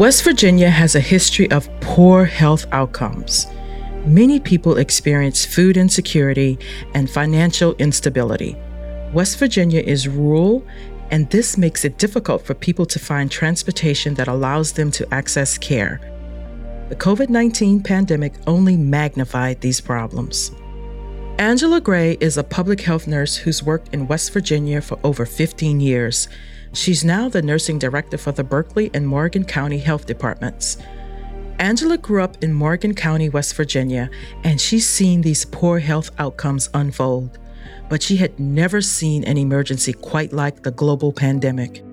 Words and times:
West 0.00 0.24
Virginia 0.24 0.70
has 0.70 0.94
a 0.94 1.00
history 1.00 1.50
of 1.50 1.68
poor 1.82 2.24
health 2.24 2.64
outcomes. 2.72 3.46
Many 4.06 4.40
people 4.40 4.78
experience 4.78 5.44
food 5.44 5.76
insecurity 5.76 6.58
and 6.94 7.10
financial 7.10 7.74
instability. 7.74 8.56
West 9.12 9.38
Virginia 9.38 9.82
is 9.82 10.08
rural, 10.08 10.66
and 11.10 11.28
this 11.30 11.58
makes 11.58 11.84
it 11.84 11.98
difficult 11.98 12.44
for 12.44 12.54
people 12.54 12.86
to 12.86 12.98
find 12.98 13.30
transportation 13.30 14.14
that 14.14 14.28
allows 14.28 14.72
them 14.72 14.90
to 14.92 15.14
access 15.14 15.58
care. 15.58 16.00
The 16.88 16.96
COVID 16.96 17.28
19 17.28 17.82
pandemic 17.82 18.34
only 18.46 18.76
magnified 18.76 19.60
these 19.60 19.80
problems. 19.80 20.52
Angela 21.38 21.80
Gray 21.80 22.18
is 22.20 22.36
a 22.36 22.44
public 22.44 22.82
health 22.82 23.06
nurse 23.06 23.36
who's 23.36 23.62
worked 23.62 23.94
in 23.94 24.06
West 24.06 24.32
Virginia 24.32 24.80
for 24.80 24.98
over 25.02 25.24
15 25.24 25.80
years. 25.80 26.28
She's 26.72 27.04
now 27.04 27.28
the 27.28 27.42
nursing 27.42 27.78
director 27.78 28.18
for 28.18 28.32
the 28.32 28.44
Berkeley 28.44 28.90
and 28.92 29.06
Morgan 29.06 29.44
County 29.44 29.78
Health 29.78 30.06
Departments. 30.06 30.76
Angela 31.58 31.98
grew 31.98 32.22
up 32.22 32.42
in 32.42 32.52
Morgan 32.52 32.94
County, 32.94 33.28
West 33.28 33.54
Virginia, 33.54 34.08
and 34.44 34.60
she's 34.60 34.88
seen 34.88 35.20
these 35.20 35.44
poor 35.44 35.78
health 35.78 36.10
outcomes 36.18 36.70
unfold. 36.72 37.38
But 37.88 38.02
she 38.02 38.16
had 38.16 38.38
never 38.38 38.80
seen 38.80 39.24
an 39.24 39.36
emergency 39.36 39.92
quite 39.92 40.32
like 40.32 40.62
the 40.62 40.70
global 40.70 41.12
pandemic. 41.12 41.84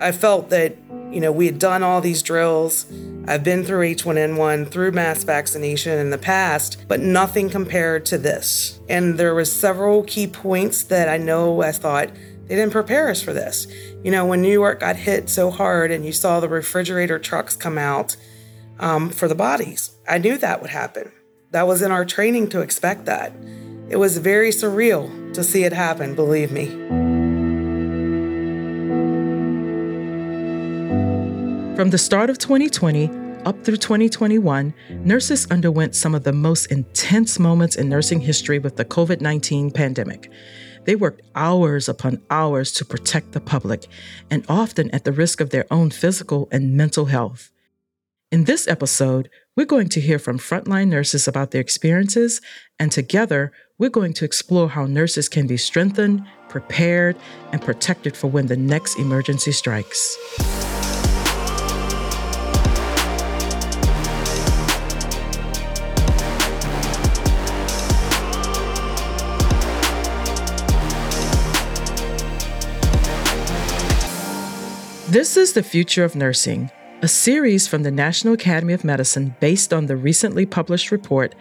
I 0.00 0.12
felt 0.12 0.50
that, 0.50 0.76
you 1.10 1.20
know, 1.20 1.32
we 1.32 1.46
had 1.46 1.58
done 1.58 1.82
all 1.82 2.00
these 2.00 2.22
drills. 2.22 2.86
I've 3.26 3.44
been 3.44 3.64
through 3.64 3.94
H1N1, 3.94 4.70
through 4.70 4.92
mass 4.92 5.24
vaccination 5.24 5.98
in 5.98 6.10
the 6.10 6.18
past, 6.18 6.84
but 6.88 7.00
nothing 7.00 7.48
compared 7.48 8.04
to 8.06 8.18
this. 8.18 8.80
And 8.88 9.18
there 9.18 9.34
was 9.34 9.50
several 9.50 10.02
key 10.02 10.26
points 10.26 10.82
that 10.84 11.08
I 11.08 11.16
know 11.16 11.62
I 11.62 11.72
thought 11.72 12.10
they 12.46 12.54
didn't 12.54 12.72
prepare 12.72 13.08
us 13.08 13.22
for 13.22 13.32
this. 13.32 13.66
You 14.04 14.10
know, 14.10 14.24
when 14.26 14.42
New 14.42 14.52
York 14.52 14.80
got 14.80 14.96
hit 14.96 15.28
so 15.28 15.50
hard 15.50 15.90
and 15.90 16.04
you 16.04 16.12
saw 16.12 16.38
the 16.38 16.48
refrigerator 16.48 17.18
trucks 17.18 17.56
come 17.56 17.78
out 17.78 18.16
um, 18.78 19.10
for 19.10 19.26
the 19.26 19.34
bodies, 19.34 19.90
I 20.08 20.18
knew 20.18 20.38
that 20.38 20.60
would 20.60 20.70
happen. 20.70 21.10
That 21.50 21.66
was 21.66 21.82
in 21.82 21.90
our 21.90 22.04
training 22.04 22.48
to 22.50 22.60
expect 22.60 23.06
that. 23.06 23.32
It 23.88 23.96
was 23.96 24.18
very 24.18 24.50
surreal 24.50 25.32
to 25.32 25.44
see 25.44 25.62
it 25.62 25.72
happen, 25.72 26.16
believe 26.16 26.50
me. 26.50 26.66
From 31.76 31.90
the 31.90 31.98
start 31.98 32.28
of 32.28 32.38
2020 32.38 33.08
up 33.44 33.62
through 33.62 33.76
2021, 33.76 34.74
nurses 35.04 35.46
underwent 35.52 35.94
some 35.94 36.16
of 36.16 36.24
the 36.24 36.32
most 36.32 36.66
intense 36.72 37.38
moments 37.38 37.76
in 37.76 37.88
nursing 37.88 38.20
history 38.20 38.58
with 38.58 38.74
the 38.74 38.84
COVID 38.84 39.20
19 39.20 39.70
pandemic. 39.70 40.32
They 40.84 40.96
worked 40.96 41.22
hours 41.36 41.88
upon 41.88 42.20
hours 42.28 42.72
to 42.72 42.84
protect 42.84 43.32
the 43.32 43.40
public, 43.40 43.86
and 44.28 44.44
often 44.48 44.90
at 44.90 45.04
the 45.04 45.12
risk 45.12 45.40
of 45.40 45.50
their 45.50 45.66
own 45.70 45.90
physical 45.90 46.48
and 46.50 46.76
mental 46.76 47.04
health. 47.04 47.52
In 48.32 48.44
this 48.44 48.66
episode, 48.66 49.30
we're 49.56 49.64
going 49.64 49.88
to 49.90 50.00
hear 50.00 50.18
from 50.18 50.38
frontline 50.38 50.88
nurses 50.88 51.28
about 51.28 51.52
their 51.52 51.60
experiences, 51.60 52.40
and 52.80 52.90
together, 52.90 53.52
we're 53.78 53.90
going 53.90 54.14
to 54.14 54.24
explore 54.24 54.70
how 54.70 54.86
nurses 54.86 55.28
can 55.28 55.46
be 55.46 55.56
strengthened, 55.56 56.24
prepared, 56.48 57.16
and 57.52 57.60
protected 57.60 58.16
for 58.16 58.28
when 58.28 58.46
the 58.46 58.56
next 58.56 58.98
emergency 58.98 59.52
strikes. 59.52 60.16
This 75.08 75.36
is 75.36 75.52
The 75.52 75.62
Future 75.62 76.04
of 76.04 76.16
Nursing, 76.16 76.70
a 77.02 77.08
series 77.08 77.68
from 77.68 77.82
the 77.82 77.90
National 77.90 78.32
Academy 78.32 78.72
of 78.72 78.82
Medicine 78.82 79.36
based 79.38 79.74
on 79.74 79.84
the 79.84 79.96
recently 79.96 80.46
published 80.46 80.90
report, 80.90 81.34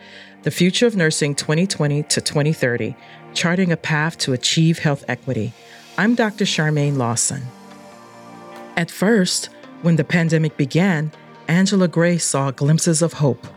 The 0.43 0.51
Future 0.51 0.85
of 0.85 0.97
Nursing 0.97 1.33
2020 1.33 2.03
to 2.03 2.19
2030, 2.19 2.93
charting 3.33 3.71
a 3.71 3.77
path 3.77 4.17
to 4.17 4.33
achieve 4.33 4.79
health 4.79 5.05
equity. 5.07 5.53
I'm 5.97 6.13
Dr. 6.13 6.43
Charmaine 6.43 6.97
Lawson. 6.97 7.43
At 8.75 8.91
first, 8.91 9.49
when 9.81 9.95
the 9.95 10.03
pandemic 10.03 10.57
began, 10.57 11.13
Angela 11.47 11.87
Gray 11.87 12.17
saw 12.17 12.51
glimpses 12.51 13.01
of 13.01 13.13
hope. 13.13 13.47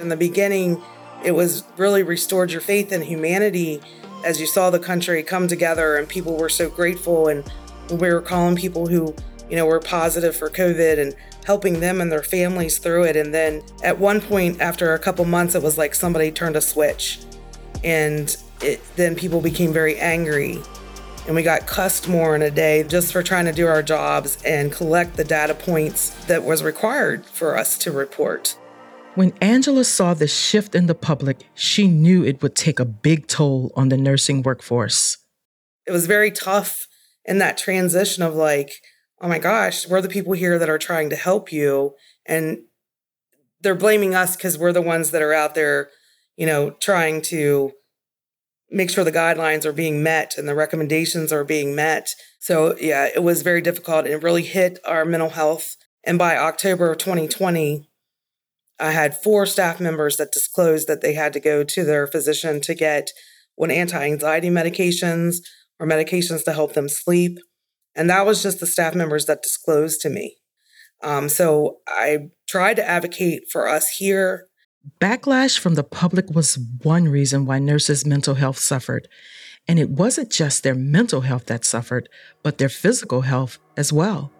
In 0.00 0.08
the 0.08 0.16
beginning, 0.16 0.82
it 1.24 1.32
was 1.32 1.62
really 1.76 2.02
restored 2.02 2.50
your 2.50 2.60
faith 2.60 2.90
in 2.90 3.02
humanity 3.02 3.80
as 4.24 4.40
you 4.40 4.46
saw 4.48 4.70
the 4.70 4.80
country 4.80 5.22
come 5.22 5.46
together 5.46 5.96
and 5.96 6.08
people 6.08 6.36
were 6.36 6.48
so 6.48 6.68
grateful 6.68 7.28
and 7.28 7.48
we 7.90 8.12
were 8.12 8.20
calling 8.20 8.56
people 8.56 8.88
who 8.88 9.14
you 9.48 9.56
know, 9.56 9.66
were 9.66 9.80
positive 9.80 10.36
for 10.36 10.50
COVID 10.50 10.98
and 10.98 11.14
helping 11.44 11.80
them 11.80 12.00
and 12.00 12.12
their 12.12 12.22
families 12.22 12.78
through 12.78 13.04
it. 13.04 13.16
And 13.16 13.32
then 13.34 13.62
at 13.82 13.98
one 13.98 14.20
point, 14.20 14.60
after 14.60 14.94
a 14.94 14.98
couple 14.98 15.24
months, 15.24 15.54
it 15.54 15.62
was 15.62 15.78
like 15.78 15.94
somebody 15.94 16.30
turned 16.30 16.56
a 16.56 16.60
switch. 16.60 17.20
And 17.82 18.36
it, 18.60 18.80
then 18.96 19.14
people 19.14 19.40
became 19.40 19.72
very 19.72 19.98
angry. 19.98 20.58
And 21.26 21.34
we 21.34 21.42
got 21.42 21.66
cussed 21.66 22.08
more 22.08 22.34
in 22.34 22.42
a 22.42 22.50
day 22.50 22.84
just 22.84 23.12
for 23.12 23.22
trying 23.22 23.44
to 23.44 23.52
do 23.52 23.66
our 23.66 23.82
jobs 23.82 24.42
and 24.44 24.72
collect 24.72 25.16
the 25.16 25.24
data 25.24 25.54
points 25.54 26.10
that 26.26 26.42
was 26.42 26.62
required 26.62 27.24
for 27.26 27.56
us 27.56 27.76
to 27.78 27.92
report. 27.92 28.56
When 29.14 29.32
Angela 29.40 29.84
saw 29.84 30.14
the 30.14 30.28
shift 30.28 30.74
in 30.74 30.86
the 30.86 30.94
public, 30.94 31.40
she 31.54 31.88
knew 31.88 32.24
it 32.24 32.40
would 32.40 32.54
take 32.54 32.78
a 32.78 32.84
big 32.84 33.26
toll 33.26 33.72
on 33.74 33.88
the 33.88 33.96
nursing 33.96 34.42
workforce. 34.42 35.18
It 35.86 35.92
was 35.92 36.06
very 36.06 36.30
tough 36.30 36.86
in 37.24 37.38
that 37.38 37.58
transition 37.58 38.22
of 38.22 38.34
like, 38.34 38.80
oh 39.20 39.28
my 39.28 39.38
gosh, 39.38 39.88
we're 39.88 40.00
the 40.00 40.08
people 40.08 40.32
here 40.32 40.58
that 40.58 40.68
are 40.68 40.78
trying 40.78 41.10
to 41.10 41.16
help 41.16 41.52
you. 41.52 41.94
And 42.26 42.62
they're 43.60 43.74
blaming 43.74 44.14
us 44.14 44.36
because 44.36 44.56
we're 44.56 44.72
the 44.72 44.82
ones 44.82 45.10
that 45.10 45.22
are 45.22 45.32
out 45.32 45.54
there, 45.54 45.90
you 46.36 46.46
know, 46.46 46.70
trying 46.70 47.22
to 47.22 47.72
make 48.70 48.90
sure 48.90 49.02
the 49.02 49.12
guidelines 49.12 49.64
are 49.64 49.72
being 49.72 50.02
met 50.02 50.36
and 50.36 50.48
the 50.48 50.54
recommendations 50.54 51.32
are 51.32 51.44
being 51.44 51.74
met. 51.74 52.14
So, 52.38 52.76
yeah, 52.78 53.08
it 53.12 53.22
was 53.22 53.42
very 53.42 53.62
difficult 53.62 54.04
and 54.04 54.14
it 54.14 54.22
really 54.22 54.42
hit 54.42 54.78
our 54.84 55.04
mental 55.04 55.30
health. 55.30 55.76
And 56.04 56.18
by 56.18 56.36
October 56.36 56.90
of 56.92 56.98
2020, 56.98 57.88
I 58.78 58.92
had 58.92 59.20
four 59.20 59.46
staff 59.46 59.80
members 59.80 60.16
that 60.18 60.32
disclosed 60.32 60.86
that 60.86 61.00
they 61.00 61.14
had 61.14 61.32
to 61.32 61.40
go 61.40 61.64
to 61.64 61.84
their 61.84 62.06
physician 62.06 62.60
to 62.60 62.74
get 62.74 63.10
one 63.56 63.70
anti 63.70 64.00
anxiety 64.04 64.50
medications 64.50 65.38
or 65.80 65.86
medications 65.86 66.44
to 66.44 66.52
help 66.52 66.74
them 66.74 66.88
sleep. 66.88 67.38
And 67.98 68.08
that 68.08 68.24
was 68.24 68.44
just 68.44 68.60
the 68.60 68.66
staff 68.66 68.94
members 68.94 69.26
that 69.26 69.42
disclosed 69.42 70.00
to 70.02 70.08
me. 70.08 70.36
Um, 71.02 71.28
so 71.28 71.78
I 71.88 72.30
tried 72.48 72.74
to 72.76 72.88
advocate 72.88 73.50
for 73.50 73.68
us 73.68 73.88
here. 73.88 74.46
Backlash 75.00 75.58
from 75.58 75.74
the 75.74 75.82
public 75.82 76.30
was 76.30 76.60
one 76.82 77.08
reason 77.08 77.44
why 77.44 77.58
nurses' 77.58 78.06
mental 78.06 78.36
health 78.36 78.58
suffered. 78.58 79.08
And 79.66 79.80
it 79.80 79.90
wasn't 79.90 80.30
just 80.30 80.62
their 80.62 80.76
mental 80.76 81.22
health 81.22 81.46
that 81.46 81.64
suffered, 81.64 82.08
but 82.44 82.58
their 82.58 82.68
physical 82.68 83.22
health 83.22 83.58
as 83.76 83.92
well. 83.92 84.30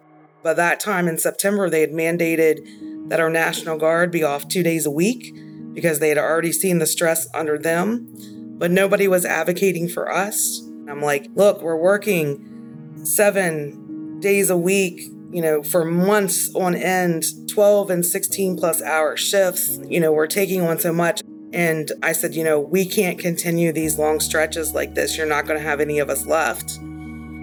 By 0.41 0.53
that 0.53 0.79
time 0.79 1.09
in 1.09 1.17
September, 1.17 1.69
they 1.69 1.81
had 1.81 1.91
mandated 1.91 3.09
that 3.09 3.19
our 3.19 3.29
National 3.29 3.77
Guard 3.77 4.09
be 4.09 4.23
off 4.23 4.47
two 4.47 4.63
days 4.63 4.85
a 4.85 4.91
week 4.91 5.35
because 5.73 5.99
they 5.99 6.07
had 6.07 6.17
already 6.17 6.53
seen 6.53 6.79
the 6.79 6.87
stress 6.87 7.27
under 7.33 7.57
them, 7.57 8.57
but 8.57 8.71
nobody 8.71 9.09
was 9.09 9.25
advocating 9.25 9.89
for 9.89 10.09
us. 10.09 10.61
I'm 10.87 11.01
like, 11.01 11.27
look, 11.35 11.61
we're 11.61 11.75
working 11.75 12.58
seven 13.03 14.19
days 14.19 14.49
a 14.49 14.57
week, 14.57 15.01
you 15.31 15.41
know, 15.41 15.63
for 15.63 15.85
months 15.85 16.53
on 16.55 16.75
end, 16.75 17.25
12 17.49 17.89
and 17.89 18.05
16 18.05 18.57
plus 18.57 18.81
hour 18.81 19.15
shifts. 19.17 19.79
You 19.87 19.99
know, 19.99 20.11
we're 20.11 20.27
taking 20.27 20.61
on 20.61 20.79
so 20.79 20.93
much. 20.93 21.21
And 21.51 21.91
I 22.03 22.11
said, 22.11 22.35
you 22.35 22.43
know, 22.43 22.59
we 22.59 22.85
can't 22.85 23.17
continue 23.17 23.71
these 23.71 23.97
long 23.97 24.19
stretches 24.19 24.73
like 24.73 24.93
this. 24.93 25.17
You're 25.17 25.25
not 25.25 25.45
going 25.45 25.57
to 25.59 25.65
have 25.65 25.79
any 25.79 25.99
of 25.99 26.09
us 26.09 26.25
left. 26.25 26.79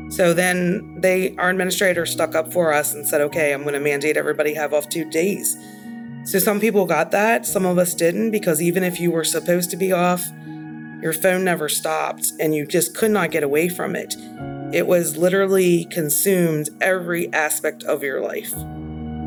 So 0.08 0.32
then 0.32 1.00
they, 1.00 1.34
our 1.36 1.50
administrator 1.50 2.06
stuck 2.06 2.36
up 2.36 2.52
for 2.52 2.72
us 2.72 2.94
and 2.94 3.06
said, 3.06 3.20
okay, 3.22 3.52
I'm 3.52 3.62
going 3.62 3.74
to 3.74 3.80
mandate 3.80 4.16
everybody 4.16 4.54
have 4.54 4.72
off 4.72 4.88
two 4.88 5.08
days. 5.10 5.56
So 6.24 6.38
some 6.38 6.60
people 6.60 6.86
got 6.86 7.10
that, 7.12 7.46
some 7.46 7.64
of 7.64 7.78
us 7.78 7.94
didn't, 7.94 8.30
because 8.30 8.60
even 8.60 8.84
if 8.84 9.00
you 9.00 9.10
were 9.10 9.24
supposed 9.24 9.70
to 9.70 9.76
be 9.76 9.92
off, 9.92 10.24
your 11.02 11.12
phone 11.12 11.44
never 11.44 11.68
stopped 11.68 12.32
and 12.40 12.54
you 12.54 12.66
just 12.66 12.96
could 12.96 13.10
not 13.10 13.30
get 13.30 13.42
away 13.42 13.68
from 13.68 13.94
it. 13.94 14.14
It 14.72 14.86
was 14.86 15.16
literally 15.16 15.84
consumed 15.86 16.70
every 16.80 17.32
aspect 17.32 17.84
of 17.84 18.02
your 18.02 18.20
life. 18.20 18.54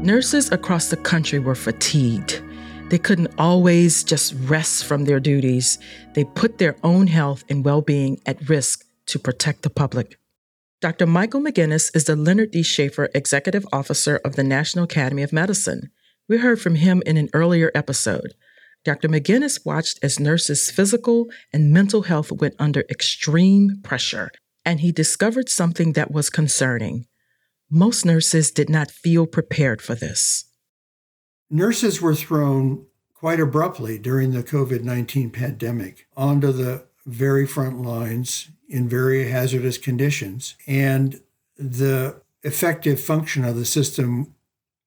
Nurses 0.03 0.51
across 0.51 0.89
the 0.89 0.97
country 0.97 1.39
were 1.39 1.55
fatigued. 1.55 2.41
They 2.89 2.97
couldn't 2.97 3.33
always 3.37 4.03
just 4.03 4.33
rest 4.45 4.85
from 4.85 5.05
their 5.05 5.19
duties. 5.19 5.77
They 6.13 6.25
put 6.25 6.57
their 6.57 6.75
own 6.83 7.07
health 7.07 7.43
and 7.49 7.63
well 7.63 7.81
being 7.81 8.19
at 8.25 8.49
risk 8.49 8.85
to 9.07 9.19
protect 9.19 9.61
the 9.61 9.69
public. 9.69 10.17
Dr. 10.81 11.05
Michael 11.05 11.41
McGinnis 11.41 11.93
is 11.95 12.05
the 12.05 12.15
Leonard 12.15 12.51
D. 12.51 12.63
Schaeffer 12.63 13.09
Executive 13.13 13.65
Officer 13.71 14.17
of 14.23 14.35
the 14.35 14.43
National 14.43 14.85
Academy 14.85 15.23
of 15.23 15.33
Medicine. 15.33 15.89
We 16.27 16.37
heard 16.37 16.61
from 16.61 16.75
him 16.75 17.01
in 17.05 17.17
an 17.17 17.29
earlier 17.33 17.71
episode. 17.75 18.33
Dr. 18.85 19.09
McGinnis 19.09 19.65
watched 19.65 19.99
as 20.01 20.19
nurses' 20.19 20.71
physical 20.71 21.27
and 21.51 21.71
mental 21.71 22.03
health 22.03 22.31
went 22.31 22.55
under 22.59 22.85
extreme 22.89 23.81
pressure, 23.83 24.31
and 24.65 24.79
he 24.79 24.91
discovered 24.91 25.49
something 25.49 25.93
that 25.93 26.11
was 26.11 26.29
concerning. 26.29 27.07
Most 27.69 28.05
nurses 28.05 28.51
did 28.51 28.69
not 28.69 28.91
feel 28.91 29.27
prepared 29.27 29.81
for 29.81 29.95
this. 29.95 30.45
Nurses 31.49 32.01
were 32.01 32.15
thrown 32.15 32.85
quite 33.13 33.39
abruptly 33.39 33.97
during 33.97 34.31
the 34.31 34.43
COVID 34.43 34.83
19 34.83 35.29
pandemic 35.31 36.07
onto 36.15 36.51
the 36.51 36.85
very 37.05 37.45
front 37.45 37.81
lines 37.81 38.49
in 38.67 38.87
very 38.87 39.29
hazardous 39.29 39.77
conditions. 39.77 40.55
And 40.67 41.21
the 41.57 42.21
effective 42.43 43.01
function 43.01 43.43
of 43.43 43.55
the 43.55 43.65
system 43.65 44.35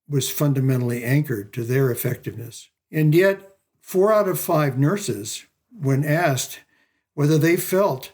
was 0.08 0.30
fundamentally 0.30 1.04
anchored 1.04 1.52
to 1.54 1.64
their 1.64 1.90
effectiveness. 1.90 2.68
And 2.90 3.14
yet, 3.14 3.56
four 3.80 4.12
out 4.12 4.28
of 4.28 4.40
five 4.40 4.78
nurses, 4.78 5.46
when 5.70 6.04
asked 6.04 6.60
whether 7.14 7.38
they 7.38 7.56
felt 7.56 8.12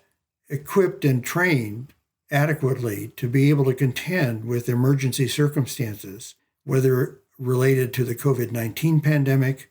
equipped 0.48 1.04
and 1.04 1.24
trained 1.24 1.92
adequately 2.30 3.08
to 3.16 3.28
be 3.28 3.50
able 3.50 3.64
to 3.64 3.74
contend 3.74 4.44
with 4.44 4.68
emergency 4.68 5.26
circumstances, 5.26 6.34
whether 6.64 7.20
related 7.38 7.92
to 7.94 8.04
the 8.04 8.14
COVID 8.14 8.50
19 8.52 9.00
pandemic 9.00 9.70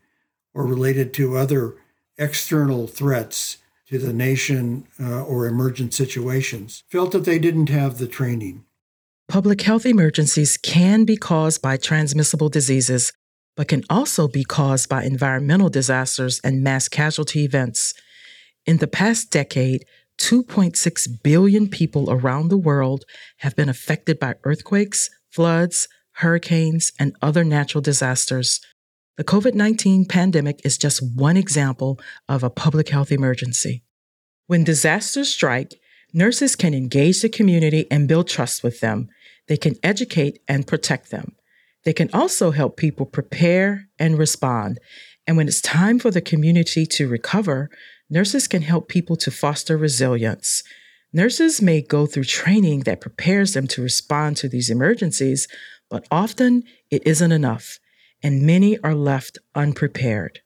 or 0.53 0.65
related 0.65 1.13
to 1.13 1.38
other 1.38 1.75
external 2.18 2.88
threats 2.88 3.57
to 3.88 4.00
the 4.00 4.13
nation 4.13 4.88
uh, 5.00 5.24
or 5.24 5.45
emergent 5.45 5.94
situations, 5.94 6.83
felt 6.89 7.12
that 7.12 7.25
they 7.25 7.39
didn't 7.39 7.69
have 7.69 7.97
the 7.97 8.07
training. 8.07 8.63
Public 9.27 9.62
health 9.62 9.85
emergencies 9.85 10.57
can 10.57 11.03
be 11.03 11.18
caused 11.18 11.62
by 11.62 11.77
transmissible 11.77 12.50
diseases, 12.50 13.12
but 13.56 13.68
can 13.68 13.83
also 13.89 14.27
be 14.27 14.44
caused 14.44 14.89
by 14.89 15.03
environmental 15.03 15.69
disasters 15.69 16.39
and 16.44 16.63
mass 16.63 16.88
casualty 16.88 17.44
events. 17.44 17.94
In 18.65 18.77
the 18.77 18.88
past 18.88 19.30
decade, 19.30 19.85
2.6 20.19 21.23
billion 21.23 21.67
people 21.67 22.09
around 22.09 22.49
the 22.49 22.57
world 22.57 23.05
have 23.37 23.55
been 23.55 23.69
affected 23.69 24.19
by 24.19 24.35
earthquakes, 24.43 25.09
floods, 25.31 25.87
hurricanes, 26.13 26.91
and 26.99 27.15
other 27.21 27.43
natural 27.43 27.81
disasters. 27.81 28.59
The 29.17 29.23
COVID 29.23 29.53
19 29.53 30.05
pandemic 30.05 30.59
is 30.63 30.77
just 30.77 31.03
one 31.15 31.37
example 31.37 31.99
of 32.27 32.43
a 32.43 32.49
public 32.49 32.89
health 32.89 33.11
emergency. 33.11 33.83
When 34.47 34.63
disasters 34.63 35.33
strike, 35.33 35.75
nurses 36.13 36.55
can 36.55 36.73
engage 36.73 37.21
the 37.21 37.29
community 37.29 37.85
and 37.91 38.07
build 38.07 38.27
trust 38.27 38.63
with 38.63 38.79
them. 38.79 39.09
They 39.47 39.57
can 39.57 39.75
educate 39.83 40.39
and 40.47 40.67
protect 40.67 41.11
them. 41.11 41.35
They 41.83 41.93
can 41.93 42.09
also 42.13 42.51
help 42.51 42.77
people 42.77 43.05
prepare 43.05 43.87
and 43.97 44.17
respond. 44.17 44.79
And 45.25 45.35
when 45.35 45.47
it's 45.47 45.61
time 45.61 45.99
for 45.99 46.11
the 46.11 46.21
community 46.21 46.85
to 46.85 47.07
recover, 47.07 47.69
nurses 48.09 48.48
can 48.48 48.62
help 48.62 48.88
people 48.88 49.15
to 49.18 49.31
foster 49.31 49.77
resilience. 49.77 50.63
Nurses 51.13 51.62
may 51.62 51.81
go 51.81 52.06
through 52.06 52.25
training 52.25 52.81
that 52.81 53.01
prepares 53.01 53.54
them 53.54 53.68
to 53.68 53.81
respond 53.81 54.38
to 54.38 54.50
these 54.50 54.69
emergencies, 54.69 55.48
but 55.89 56.06
often 56.12 56.63
it 56.92 57.06
isn't 57.06 57.31
enough, 57.31 57.80
and 58.21 58.45
many 58.45 58.77
are 58.80 58.95
left 58.95 59.38
unprepared. 59.56 60.42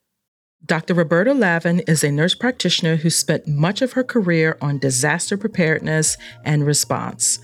Dr. 0.63 0.93
Roberta 0.93 1.33
Lavin 1.33 1.79
is 1.81 2.03
a 2.03 2.11
nurse 2.11 2.35
practitioner 2.35 2.97
who 2.97 3.09
spent 3.09 3.47
much 3.47 3.81
of 3.81 3.93
her 3.93 4.03
career 4.03 4.57
on 4.61 4.77
disaster 4.77 5.35
preparedness 5.35 6.17
and 6.45 6.65
response. 6.65 7.39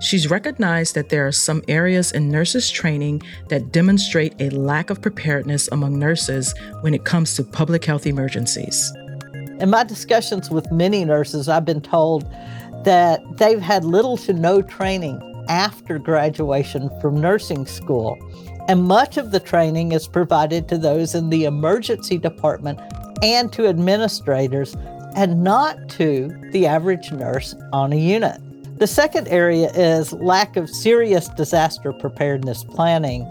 She's 0.00 0.30
recognized 0.30 0.94
that 0.94 1.08
there 1.08 1.26
are 1.26 1.32
some 1.32 1.62
areas 1.66 2.12
in 2.12 2.30
nurses' 2.30 2.70
training 2.70 3.22
that 3.48 3.72
demonstrate 3.72 4.40
a 4.40 4.50
lack 4.50 4.90
of 4.90 5.02
preparedness 5.02 5.68
among 5.72 5.98
nurses 5.98 6.54
when 6.82 6.94
it 6.94 7.04
comes 7.04 7.34
to 7.34 7.42
public 7.42 7.84
health 7.84 8.06
emergencies. 8.06 8.92
In 9.60 9.70
my 9.70 9.82
discussions 9.82 10.50
with 10.50 10.70
many 10.70 11.04
nurses, 11.04 11.48
I've 11.48 11.64
been 11.64 11.80
told 11.80 12.30
that 12.84 13.20
they've 13.38 13.60
had 13.60 13.84
little 13.84 14.16
to 14.18 14.32
no 14.32 14.62
training 14.62 15.20
after 15.48 15.98
graduation 15.98 16.88
from 17.00 17.20
nursing 17.20 17.66
school. 17.66 18.16
And 18.68 18.84
much 18.84 19.16
of 19.16 19.32
the 19.32 19.40
training 19.40 19.92
is 19.92 20.06
provided 20.06 20.68
to 20.68 20.78
those 20.78 21.16
in 21.16 21.30
the 21.30 21.44
emergency 21.44 22.18
department 22.18 22.78
and 23.20 23.52
to 23.54 23.66
administrators, 23.66 24.76
and 25.16 25.42
not 25.42 25.88
to 25.88 26.28
the 26.52 26.66
average 26.66 27.10
nurse 27.10 27.56
on 27.72 27.92
a 27.92 27.96
unit. 27.96 28.40
The 28.78 28.86
second 28.86 29.26
area 29.26 29.72
is 29.72 30.12
lack 30.12 30.56
of 30.56 30.70
serious 30.70 31.28
disaster 31.30 31.92
preparedness 31.92 32.62
planning 32.62 33.24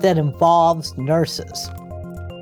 that 0.00 0.18
involves 0.18 0.94
nurses. 0.98 1.70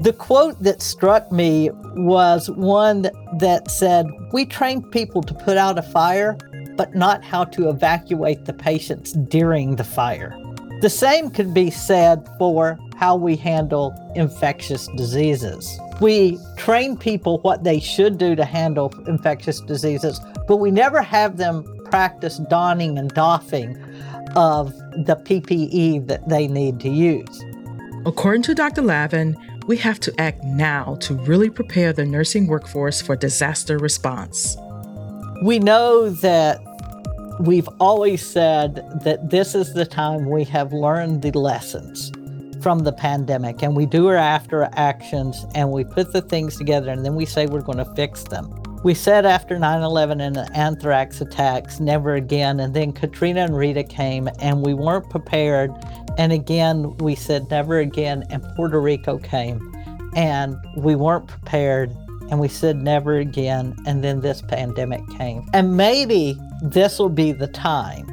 The 0.03 0.13
quote 0.13 0.63
that 0.63 0.81
struck 0.81 1.33
me 1.33 1.71
was 1.97 2.49
one 2.51 3.11
that 3.39 3.71
said, 3.71 4.07
We 4.33 4.47
train 4.47 4.83
people 4.83 5.23
to 5.23 5.35
put 5.35 5.57
out 5.57 5.77
a 5.77 5.83
fire, 5.83 6.37
but 6.77 6.95
not 6.95 7.25
how 7.25 7.45
to 7.45 7.69
evacuate 7.69 8.45
the 8.45 8.53
patients 8.53 9.13
during 9.13 9.75
the 9.75 9.85
fire. 9.85 10.39
The 10.81 10.89
same 10.89 11.31
could 11.31 11.53
be 11.53 11.71
said 11.71 12.29
for 12.39 12.79
how 12.95 13.17
we 13.17 13.35
handle 13.35 13.93
infectious 14.15 14.87
diseases. 14.97 15.81
We 16.01 16.39
train 16.57 16.97
people 16.97 17.39
what 17.39 17.65
they 17.65 17.81
should 17.81 18.19
do 18.19 18.37
to 18.37 18.45
handle 18.45 18.95
infectious 19.09 19.61
diseases, 19.61 20.21
but 20.47 20.59
we 20.59 20.71
never 20.71 21.03
have 21.03 21.37
them 21.37 21.65
practice 21.87 22.39
donning 22.39 22.99
and 22.99 23.13
doffing 23.13 23.77
of 24.37 24.73
the 25.05 25.17
PPE 25.17 26.07
that 26.07 26.29
they 26.29 26.47
need 26.47 26.79
to 26.81 26.89
use. 26.89 27.45
According 28.07 28.43
to 28.43 28.55
Dr. 28.55 28.83
Lavin, 28.83 29.37
we 29.69 29.77
have 29.77 30.01
to 30.01 30.21
act 30.21 30.43
now 30.43 30.97
to 31.03 31.15
really 31.15 31.51
prepare 31.51 31.93
the 31.93 32.05
nursing 32.05 32.49
workforce 32.49 33.01
for 33.01 33.15
disaster 33.15 33.79
response. 33.79 34.57
We 35.45 35.61
know 35.61 36.11
that 36.11 36.61
We've 37.41 37.69
always 37.79 38.27
said 38.27 38.83
that 39.05 39.31
this 39.31 39.55
is 39.55 39.73
the 39.73 39.87
time 39.87 40.29
we 40.29 40.43
have 40.45 40.73
learned 40.73 41.23
the 41.23 41.31
lessons 41.31 42.11
from 42.61 42.81
the 42.81 42.93
pandemic 42.93 43.63
and 43.63 43.77
we 43.77 43.87
do 43.87 44.09
our 44.09 44.17
after 44.17 44.69
actions 44.73 45.47
and 45.55 45.71
we 45.71 45.85
put 45.85 46.13
the 46.13 46.21
things 46.21 46.57
together 46.57 46.91
and 46.91 47.05
then 47.05 47.15
we 47.15 47.25
say 47.25 47.47
we're 47.47 47.61
going 47.61 47.79
to 47.79 47.95
fix 47.95 48.25
them. 48.25 48.58
We 48.85 48.95
said 48.95 49.27
after 49.27 49.59
9 49.59 49.83
11 49.83 50.21
and 50.21 50.37
the 50.37 50.51
anthrax 50.57 51.21
attacks, 51.21 51.81
never 51.81 52.15
again. 52.15 52.61
And 52.61 52.75
then 52.75 52.93
Katrina 52.93 53.41
and 53.41 53.57
Rita 53.57 53.83
came 53.83 54.29
and 54.39 54.65
we 54.65 54.73
weren't 54.73 55.11
prepared. 55.11 55.73
And 56.17 56.33
again, 56.33 56.97
we 56.99 57.17
said 57.17 57.51
never 57.51 57.79
again. 57.79 58.25
And 58.31 58.43
Puerto 58.55 58.81
Rico 58.81 59.19
came 59.19 59.75
and 60.15 60.57
we 60.77 60.95
weren't 60.95 61.27
prepared 61.27 61.91
and 62.31 62.39
we 62.39 62.47
said 62.47 62.77
never 62.77 63.17
again. 63.17 63.77
And 63.85 64.05
then 64.05 64.21
this 64.21 64.43
pandemic 64.43 65.07
came. 65.17 65.45
And 65.53 65.77
maybe 65.77 66.39
this 66.63 67.01
will 67.01 67.09
be 67.09 67.33
the 67.33 67.49
time 67.49 68.07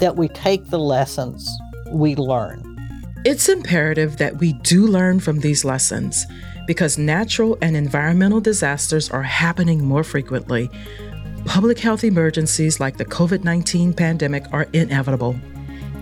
that 0.00 0.16
we 0.16 0.28
take 0.28 0.70
the 0.70 0.78
lessons 0.78 1.46
we 1.90 2.14
learn. 2.16 2.64
It's 3.24 3.48
imperative 3.48 4.16
that 4.18 4.38
we 4.38 4.54
do 4.54 4.86
learn 4.86 5.20
from 5.20 5.40
these 5.40 5.64
lessons 5.64 6.26
because 6.68 6.98
natural 6.98 7.56
and 7.62 7.74
environmental 7.74 8.42
disasters 8.42 9.10
are 9.10 9.22
happening 9.22 9.82
more 9.82 10.04
frequently. 10.04 10.70
Public 11.46 11.78
health 11.78 12.04
emergencies 12.04 12.78
like 12.78 12.98
the 12.98 13.06
COVID 13.06 13.42
19 13.42 13.94
pandemic 13.94 14.44
are 14.52 14.66
inevitable, 14.74 15.34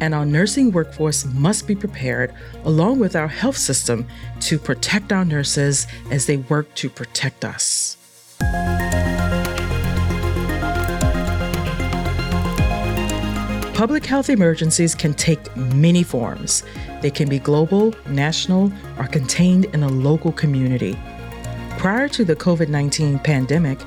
and 0.00 0.12
our 0.12 0.26
nursing 0.26 0.72
workforce 0.72 1.24
must 1.26 1.68
be 1.68 1.76
prepared, 1.76 2.34
along 2.64 2.98
with 2.98 3.14
our 3.14 3.28
health 3.28 3.56
system, 3.56 4.04
to 4.40 4.58
protect 4.58 5.12
our 5.12 5.24
nurses 5.24 5.86
as 6.10 6.26
they 6.26 6.38
work 6.38 6.74
to 6.74 6.90
protect 6.90 7.44
us. 7.44 7.96
Public 13.72 14.04
health 14.04 14.30
emergencies 14.30 14.96
can 14.96 15.14
take 15.14 15.56
many 15.56 16.02
forms. 16.02 16.64
They 17.06 17.12
can 17.12 17.28
be 17.28 17.38
global, 17.38 17.94
national, 18.08 18.72
or 18.98 19.06
contained 19.06 19.66
in 19.66 19.84
a 19.84 19.88
local 19.88 20.32
community. 20.32 20.98
Prior 21.78 22.08
to 22.08 22.24
the 22.24 22.34
COVID 22.34 22.66
19 22.68 23.20
pandemic, 23.20 23.78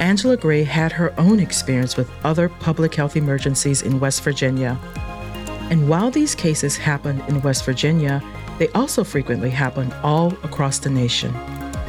Angela 0.00 0.36
Gray 0.36 0.64
had 0.64 0.90
her 0.90 1.14
own 1.16 1.38
experience 1.38 1.96
with 1.96 2.10
other 2.24 2.48
public 2.48 2.92
health 2.92 3.14
emergencies 3.14 3.82
in 3.82 4.00
West 4.00 4.24
Virginia. 4.24 4.76
And 5.70 5.88
while 5.88 6.10
these 6.10 6.34
cases 6.34 6.76
happened 6.76 7.22
in 7.28 7.40
West 7.42 7.64
Virginia, 7.64 8.20
they 8.58 8.66
also 8.70 9.04
frequently 9.04 9.50
happen 9.50 9.92
all 10.02 10.32
across 10.42 10.80
the 10.80 10.90
nation. 10.90 11.32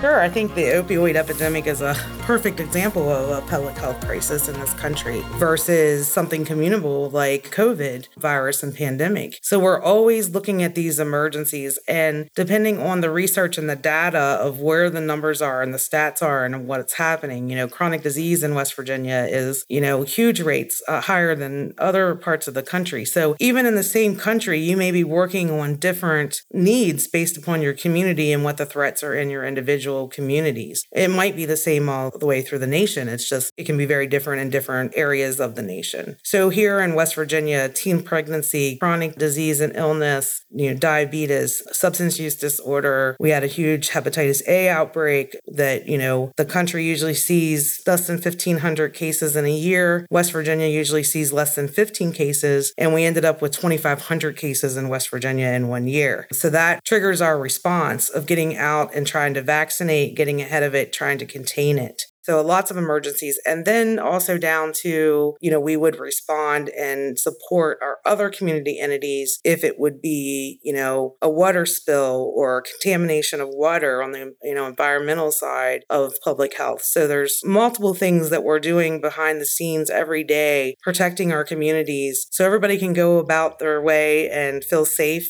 Sure, 0.06 0.22
I 0.22 0.30
think 0.30 0.54
the 0.54 0.66
opioid 0.66 1.16
epidemic 1.16 1.66
is 1.66 1.82
a 1.82 1.96
perfect 2.20 2.60
example 2.60 3.10
of 3.10 3.44
a 3.44 3.48
public 3.48 3.76
health 3.76 4.00
crisis 4.06 4.48
in 4.48 4.60
this 4.60 4.72
country 4.76 5.22
versus 5.38 6.08
something 6.08 6.46
communicable 6.46 7.10
like 7.10 7.50
COVID 7.50 8.10
virus 8.16 8.62
and 8.62 8.76
pandemic. 8.76 9.40
So 9.42 9.58
we're 9.58 9.82
always 9.82 10.30
looking 10.30 10.62
at 10.62 10.76
these 10.76 11.00
emergencies 11.00 11.80
and 11.88 12.30
depending 12.36 12.80
on 12.80 13.02
the 13.02 13.10
research 13.10 13.58
and 13.58 13.68
the 13.68 13.76
data 13.76 14.20
of 14.20 14.60
where 14.60 14.92
the 14.92 15.02
numbers 15.02 15.42
are 15.42 15.64
and 15.64 15.74
the 15.74 15.80
stats 15.80 16.22
are 16.22 16.46
and 16.46 16.68
what's 16.68 16.94
happening, 16.94 17.50
you 17.50 17.56
know, 17.56 17.68
chronic 17.68 18.04
disease 18.04 18.44
in 18.44 18.54
West 18.54 18.76
Virginia 18.76 19.28
is, 19.28 19.66
you 19.70 19.82
know, 19.82 20.04
huge 20.04 20.40
rates 20.40 20.84
uh, 20.88 21.02
higher 21.02 21.34
than 21.34 21.74
other 21.80 22.14
parts 22.14 22.48
of 22.48 22.54
the 22.54 22.62
country. 22.62 23.06
So 23.06 23.36
even 23.40 23.66
in 23.66 23.74
the 23.74 23.82
same 23.82 24.16
country, 24.16 24.60
you 24.60 24.78
may 24.78 24.92
be 24.92 25.04
working 25.04 25.50
on 25.50 25.78
different 25.78 26.44
needs 26.54 27.08
based 27.08 27.38
upon 27.38 27.64
your 27.64 27.74
community 27.74 28.32
and 28.32 28.44
what 28.44 28.58
the 28.58 28.68
threats 28.68 29.02
are 29.02 29.16
in 29.16 29.32
your 29.32 29.44
individual 29.44 29.95
individual 29.96 30.08
communities. 30.08 30.86
It 30.92 31.10
might 31.10 31.36
be 31.36 31.46
the 31.46 31.58
same 31.58 31.90
all 31.90 32.12
the 32.12 32.26
way 32.26 32.42
through 32.42 32.60
the 32.60 32.68
nation. 32.68 33.08
It's 33.08 33.28
just, 33.28 33.52
it 33.58 33.66
can 33.66 33.78
be 33.78 33.86
very 33.86 34.08
different 34.08 34.42
in 34.42 34.50
different 34.50 34.94
areas 34.96 35.40
of 35.40 35.56
the 35.56 35.62
nation. 35.62 36.18
So 36.24 36.50
here 36.50 36.80
in 36.80 36.96
West 36.96 37.16
Virginia, 37.16 37.70
teen 37.70 38.02
pregnancy, 38.02 38.78
chronic 38.78 39.16
disease 39.16 39.62
and 39.62 39.76
illness, 39.76 40.44
you 40.52 40.72
know, 40.72 40.78
diabetes, 40.78 41.64
substance 41.72 42.20
use 42.20 42.36
disorder. 42.36 43.16
We 43.20 43.32
had 43.32 43.44
a 43.44 43.48
huge 43.48 43.90
hepatitis 43.90 44.42
A 44.48 44.70
outbreak 44.70 45.36
that, 45.48 45.88
you 45.88 45.98
know, 45.98 46.32
the 46.38 46.46
country 46.46 46.86
usually 46.86 47.14
sees 47.14 47.82
less 47.88 48.08
than 48.08 48.18
1,500 48.18 48.94
cases 48.94 49.36
in 49.36 49.46
a 49.46 49.52
year. 49.52 50.06
West 50.10 50.32
Virginia 50.32 50.68
usually 50.68 51.04
sees 51.04 51.32
less 51.32 51.56
than 51.56 51.68
15 51.68 52.12
cases. 52.12 52.74
And 52.78 52.94
we 52.94 53.06
ended 53.06 53.26
up 53.26 53.42
with 53.42 53.54
2,500 53.54 54.38
cases 54.38 54.78
in 54.78 54.90
West 54.90 55.10
Virginia 55.10 55.48
in 55.48 55.68
one 55.68 55.88
year. 55.88 56.28
So 56.32 56.50
that 56.50 56.84
triggers 56.84 57.22
our 57.22 57.38
response 57.38 58.10
of 58.10 58.26
getting 58.26 58.58
out 58.58 58.94
and 58.94 59.06
trying 59.06 59.34
to 59.36 59.42
vaccinate 59.42 59.75
vaccinate, 59.76 60.16
getting 60.16 60.42
ahead 60.42 60.64
of 60.64 60.74
it, 60.74 60.94
trying 60.94 61.18
to 61.18 61.26
contain 61.26 61.78
it. 61.78 62.04
So 62.24 62.42
lots 62.42 62.72
of 62.72 62.78
emergencies. 62.78 63.40
And 63.46 63.66
then 63.66 64.00
also 64.00 64.40
down 64.40 64.72
to, 64.82 65.36
you 65.40 65.52
know, 65.52 65.60
we 65.60 65.78
would 65.78 66.00
respond 66.00 66.70
and 66.70 67.20
support 67.20 67.78
our 67.84 67.98
other 68.04 68.32
community 68.32 68.80
entities 68.80 69.40
if 69.44 69.64
it 69.64 69.76
would 69.78 70.02
be, 70.02 70.60
you 70.64 70.74
know, 70.74 71.18
a 71.22 71.30
water 71.30 71.68
spill 71.68 72.34
or 72.36 72.64
contamination 72.64 73.42
of 73.42 73.50
water 73.52 74.02
on 74.02 74.12
the, 74.12 74.34
you 74.42 74.56
know, 74.56 74.66
environmental 74.66 75.32
side 75.32 75.84
of 75.88 76.16
public 76.24 76.58
health. 76.58 76.82
So 76.82 77.06
there's 77.06 77.42
multiple 77.46 77.94
things 77.94 78.32
that 78.32 78.44
we're 78.44 78.60
doing 78.60 79.02
behind 79.02 79.40
the 79.40 79.46
scenes 79.46 79.92
every 79.92 80.24
day, 80.24 80.74
protecting 80.82 81.32
our 81.32 81.44
communities 81.44 82.26
so 82.32 82.44
everybody 82.44 82.80
can 82.80 82.94
go 82.94 83.20
about 83.20 83.60
their 83.60 83.80
way 83.80 84.32
and 84.32 84.64
feel 84.64 84.86
safe 84.86 85.30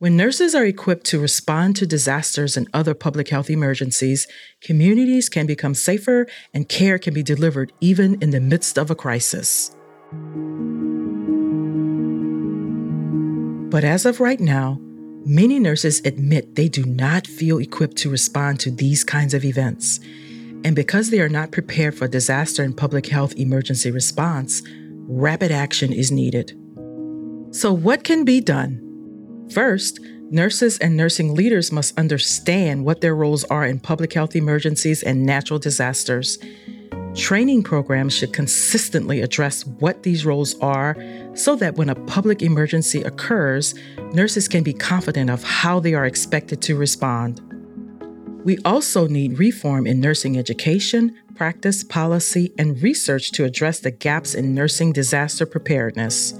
when 0.00 0.16
nurses 0.16 0.54
are 0.54 0.64
equipped 0.64 1.04
to 1.06 1.18
respond 1.18 1.74
to 1.74 1.84
disasters 1.84 2.56
and 2.56 2.68
other 2.72 2.94
public 2.94 3.28
health 3.30 3.50
emergencies, 3.50 4.28
communities 4.60 5.28
can 5.28 5.44
become 5.44 5.74
safer 5.74 6.28
and 6.54 6.68
care 6.68 7.00
can 7.00 7.12
be 7.12 7.22
delivered 7.22 7.72
even 7.80 8.20
in 8.22 8.30
the 8.30 8.38
midst 8.38 8.78
of 8.78 8.92
a 8.92 8.94
crisis. 8.94 9.74
But 13.70 13.82
as 13.82 14.06
of 14.06 14.20
right 14.20 14.38
now, 14.38 14.78
many 15.26 15.58
nurses 15.58 16.00
admit 16.04 16.54
they 16.54 16.68
do 16.68 16.84
not 16.84 17.26
feel 17.26 17.58
equipped 17.58 17.96
to 17.96 18.10
respond 18.10 18.60
to 18.60 18.70
these 18.70 19.02
kinds 19.02 19.34
of 19.34 19.44
events. 19.44 19.98
And 20.64 20.76
because 20.76 21.10
they 21.10 21.20
are 21.20 21.28
not 21.28 21.50
prepared 21.50 21.98
for 21.98 22.06
disaster 22.06 22.62
and 22.62 22.76
public 22.76 23.08
health 23.08 23.34
emergency 23.34 23.90
response, 23.90 24.62
rapid 25.08 25.50
action 25.50 25.92
is 25.92 26.12
needed. 26.12 26.56
So, 27.50 27.72
what 27.72 28.04
can 28.04 28.24
be 28.24 28.40
done? 28.40 28.87
First, 29.50 30.00
nurses 30.30 30.78
and 30.78 30.96
nursing 30.96 31.34
leaders 31.34 31.72
must 31.72 31.98
understand 31.98 32.84
what 32.84 33.00
their 33.00 33.14
roles 33.14 33.44
are 33.44 33.64
in 33.64 33.80
public 33.80 34.12
health 34.12 34.36
emergencies 34.36 35.02
and 35.02 35.24
natural 35.24 35.58
disasters. 35.58 36.38
Training 37.14 37.62
programs 37.62 38.12
should 38.12 38.32
consistently 38.32 39.22
address 39.22 39.66
what 39.66 40.02
these 40.02 40.26
roles 40.26 40.58
are 40.60 40.96
so 41.34 41.56
that 41.56 41.76
when 41.76 41.88
a 41.88 41.94
public 41.94 42.42
emergency 42.42 43.02
occurs, 43.02 43.74
nurses 44.12 44.48
can 44.48 44.62
be 44.62 44.74
confident 44.74 45.30
of 45.30 45.42
how 45.42 45.80
they 45.80 45.94
are 45.94 46.04
expected 46.04 46.60
to 46.62 46.76
respond. 46.76 47.40
We 48.44 48.58
also 48.64 49.08
need 49.08 49.38
reform 49.38 49.86
in 49.86 50.00
nursing 50.00 50.38
education, 50.38 51.16
practice, 51.34 51.82
policy, 51.82 52.52
and 52.58 52.80
research 52.82 53.32
to 53.32 53.44
address 53.44 53.80
the 53.80 53.90
gaps 53.90 54.34
in 54.34 54.54
nursing 54.54 54.92
disaster 54.92 55.46
preparedness. 55.46 56.34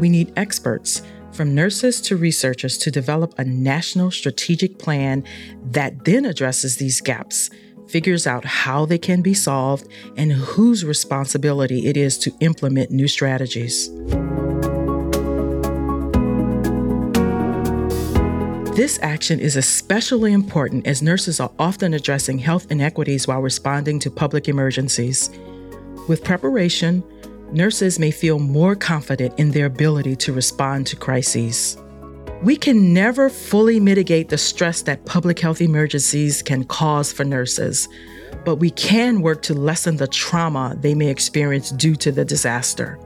We 0.00 0.08
need 0.08 0.32
experts 0.36 1.02
from 1.34 1.54
nurses 1.54 2.00
to 2.00 2.16
researchers 2.16 2.78
to 2.78 2.90
develop 2.90 3.34
a 3.38 3.44
national 3.44 4.10
strategic 4.10 4.78
plan 4.78 5.24
that 5.64 6.04
then 6.04 6.24
addresses 6.24 6.76
these 6.76 7.00
gaps, 7.00 7.50
figures 7.88 8.26
out 8.26 8.44
how 8.44 8.86
they 8.86 8.98
can 8.98 9.20
be 9.20 9.34
solved, 9.34 9.88
and 10.16 10.32
whose 10.32 10.84
responsibility 10.84 11.86
it 11.88 11.96
is 11.96 12.16
to 12.18 12.32
implement 12.40 12.90
new 12.90 13.08
strategies. 13.08 13.90
This 18.76 18.98
action 19.02 19.38
is 19.38 19.56
especially 19.56 20.32
important 20.32 20.86
as 20.86 21.00
nurses 21.00 21.38
are 21.40 21.52
often 21.58 21.94
addressing 21.94 22.38
health 22.38 22.70
inequities 22.70 23.26
while 23.28 23.40
responding 23.40 23.98
to 24.00 24.10
public 24.10 24.48
emergencies. 24.48 25.30
With 26.08 26.24
preparation, 26.24 27.04
nurses 27.52 27.98
may 27.98 28.10
feel 28.10 28.38
more 28.38 28.74
confident 28.74 29.38
in 29.38 29.50
their 29.50 29.66
ability 29.66 30.16
to 30.16 30.32
respond 30.32 30.86
to 30.88 30.96
crises. 30.96 31.76
We 32.42 32.56
can 32.56 32.92
never 32.92 33.30
fully 33.30 33.80
mitigate 33.80 34.28
the 34.28 34.38
stress 34.38 34.82
that 34.82 35.06
public 35.06 35.38
health 35.38 35.60
emergencies 35.60 36.42
can 36.42 36.64
cause 36.64 37.12
for 37.12 37.24
nurses, 37.24 37.88
but 38.44 38.56
we 38.56 38.70
can 38.70 39.22
work 39.22 39.40
to 39.42 39.54
lessen 39.54 39.96
the 39.96 40.06
trauma 40.06 40.76
they 40.78 40.94
may 40.94 41.08
experience 41.08 41.70
due 41.70 41.96
to 41.96 42.12
the 42.12 42.24
disaster. 42.24 42.98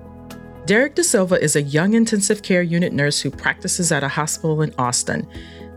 Derek 0.66 0.96
DaSilva 0.96 1.38
is 1.38 1.56
a 1.56 1.62
young 1.62 1.94
intensive 1.94 2.42
care 2.42 2.62
unit 2.62 2.92
nurse 2.92 3.20
who 3.20 3.30
practices 3.30 3.90
at 3.92 4.02
a 4.02 4.08
hospital 4.08 4.60
in 4.60 4.74
Austin. 4.76 5.26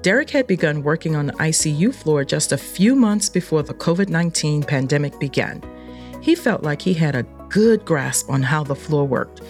Derek 0.01 0.32
had 0.32 0.48
begun 0.48 0.82
working 0.82 1.15
on 1.15 1.27
the 1.27 1.34
ICU 1.34 1.94
floor 1.94 2.25
just 2.25 2.51
a 2.51 2.58
few 2.58 2.96
months 2.96 3.30
before 3.30 3.62
the 3.62 3.74
COVID 3.74 4.10
19 4.10 4.63
pandemic 4.63 5.20
began. 5.20 5.62
He 6.22 6.36
felt 6.36 6.63
like 6.63 6.82
he 6.82 6.94
had 6.94 7.15
a 7.15 7.24
good 7.51 7.84
grasp 7.84 8.29
on 8.29 8.41
how 8.41 8.63
the 8.63 8.75
floor 8.75 9.05
worked. 9.05 9.41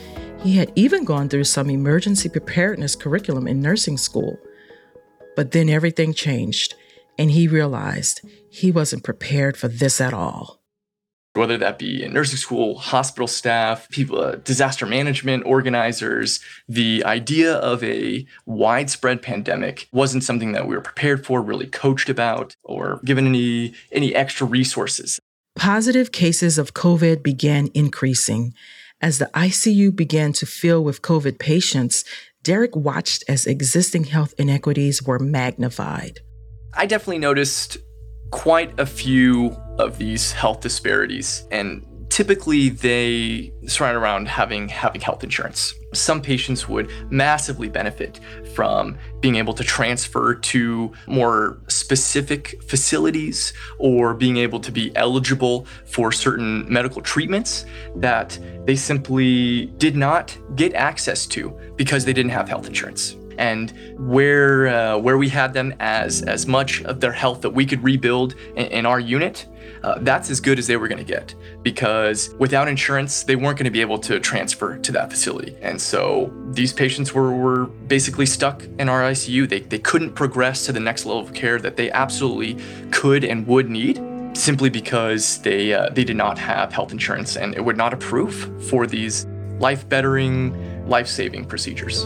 He 0.42 0.58
had 0.58 0.72
even 0.76 1.06
gone 1.06 1.30
through 1.30 1.44
some 1.44 1.70
emergency 1.70 2.28
preparedness 2.28 2.96
curriculum 2.96 3.48
in 3.48 3.62
nursing 3.62 3.98
school. 3.98 4.40
But 5.36 5.52
then 5.52 5.70
everything 5.70 6.14
changed, 6.14 6.74
and 7.20 7.30
he 7.30 7.48
realized 7.48 8.22
he 8.50 8.72
wasn't 8.72 9.04
prepared 9.04 9.56
for 9.56 9.68
this 9.68 10.02
at 10.02 10.16
all. 10.16 10.60
Whether 11.34 11.58
that 11.60 11.80
be 11.80 12.04
in 12.04 12.12
nursing 12.12 12.38
school, 12.38 12.78
hospital 12.78 13.28
staff, 13.28 13.88
people, 13.90 14.20
uh, 14.20 14.36
disaster 14.38 14.86
management 14.86 15.46
organizers, 15.46 16.42
the 16.68 17.04
idea 17.06 17.54
of 17.54 17.82
a 17.84 18.26
widespread 18.46 19.22
pandemic 19.22 19.88
wasn't 19.94 20.26
something 20.26 20.52
that 20.52 20.68
we 20.68 20.76
were 20.76 20.82
prepared 20.82 21.26
for, 21.26 21.42
really 21.42 21.68
coached 21.68 22.10
about, 22.10 22.58
or 22.64 23.00
given 23.06 23.28
any 23.28 23.74
any 23.94 24.14
extra 24.14 24.46
resources. 24.46 25.22
Positive 25.56 26.12
cases 26.12 26.58
of 26.58 26.74
COVID 26.74 27.22
began 27.22 27.70
increasing. 27.74 28.54
As 29.02 29.18
the 29.18 29.30
ICU 29.34 29.96
began 29.96 30.32
to 30.34 30.46
fill 30.46 30.84
with 30.84 31.02
COVID 31.02 31.40
patients, 31.40 32.06
Derek 32.44 32.76
watched 32.76 33.24
as 33.28 33.46
existing 33.46 34.06
health 34.06 34.34
inequities 34.38 35.04
were 35.04 35.20
magnified. 35.20 36.20
I 36.74 36.86
definitely 36.86 37.20
noticed 37.20 37.78
quite 38.32 38.80
a 38.80 38.86
few 38.86 39.50
of 39.78 39.98
these 39.98 40.32
health 40.32 40.62
disparities, 40.62 41.46
and 41.52 41.86
typically 42.12 42.70
they 42.70 43.54
surround 43.66 43.98
around 43.98 44.28
having 44.28 44.68
having 44.68 45.02
health 45.02 45.24
insurance. 45.24 45.74
Some 45.94 46.22
patients 46.22 46.68
would 46.68 46.92
massively 47.10 47.70
benefit 47.70 48.20
from 48.54 48.98
being 49.22 49.36
able 49.36 49.54
to 49.54 49.64
transfer 49.64 50.36
to 50.36 50.92
more 51.08 51.58
specific 51.68 52.62
facilities 52.64 53.54
or 53.80 54.14
being 54.14 54.38
able 54.38 54.60
to 54.60 54.72
be 54.72 54.96
eligible 54.96 55.66
for 55.86 56.12
certain 56.12 56.72
medical 56.72 57.02
treatments 57.02 57.66
that 57.96 58.38
they 58.66 58.76
simply 58.76 59.68
did 59.78 59.96
not 59.96 60.38
get 60.56 60.74
access 60.74 61.26
to 61.26 61.58
because 61.78 62.04
they 62.04 62.14
didn't 62.14 62.32
have 62.32 62.48
health 62.50 62.68
insurance 62.68 63.16
and 63.42 63.74
where 63.98 64.68
uh, 64.68 64.98
where 64.98 65.18
we 65.18 65.30
had 65.30 65.54
them 65.54 65.74
as 65.80 66.22
as 66.24 66.46
much 66.48 66.82
of 66.84 67.00
their 67.00 67.12
health 67.12 67.42
that 67.42 67.52
we 67.52 67.66
could 67.66 67.84
rebuild 67.84 68.36
in, 68.56 68.68
in 68.68 68.86
our 68.86 69.00
unit 69.00 69.48
uh, 69.84 69.98
that's 70.02 70.30
as 70.30 70.40
good 70.40 70.60
as 70.60 70.68
they 70.68 70.78
were 70.78 70.88
going 70.88 71.04
to 71.04 71.04
get 71.04 71.34
because 71.64 72.34
without 72.38 72.68
insurance, 72.68 73.24
they 73.24 73.36
weren't 73.36 73.58
going 73.58 73.66
to 73.66 73.72
be 73.72 73.82
able 73.82 73.98
to 73.98 74.20
transfer 74.20 74.78
to 74.78 74.92
that 74.92 75.10
facility. 75.10 75.56
And 75.62 75.82
so 75.82 76.32
these 76.52 76.72
patients 76.74 77.14
were, 77.14 77.32
were 77.32 77.66
basically 77.66 78.26
stuck 78.26 78.64
in 78.78 78.90
our 78.90 79.02
ICU. 79.02 79.50
They, 79.50 79.62
they 79.62 79.80
couldn't 79.80 80.14
progress 80.14 80.66
to 80.68 80.72
the 80.72 80.80
next 80.80 81.06
level 81.06 81.22
of 81.22 81.34
care 81.34 81.60
that 81.60 81.78
they 81.78 81.92
absolutely 81.92 82.62
could 82.92 83.24
and 83.24 83.46
would 83.48 83.70
need 83.70 84.02
simply 84.34 84.70
because 84.70 85.40
they, 85.42 85.74
uh, 85.74 85.90
they 85.90 86.04
did 86.04 86.16
not 86.16 86.38
have 86.38 86.72
health 86.72 86.92
insurance 86.92 87.36
and 87.36 87.56
it 87.56 87.66
would 87.66 87.78
not 87.78 87.94
approve 87.94 88.52
for 88.70 88.88
these 88.88 89.26
life 89.60 89.88
bettering, 89.90 90.88
life 90.88 91.08
saving 91.08 91.46
procedures. 91.46 92.06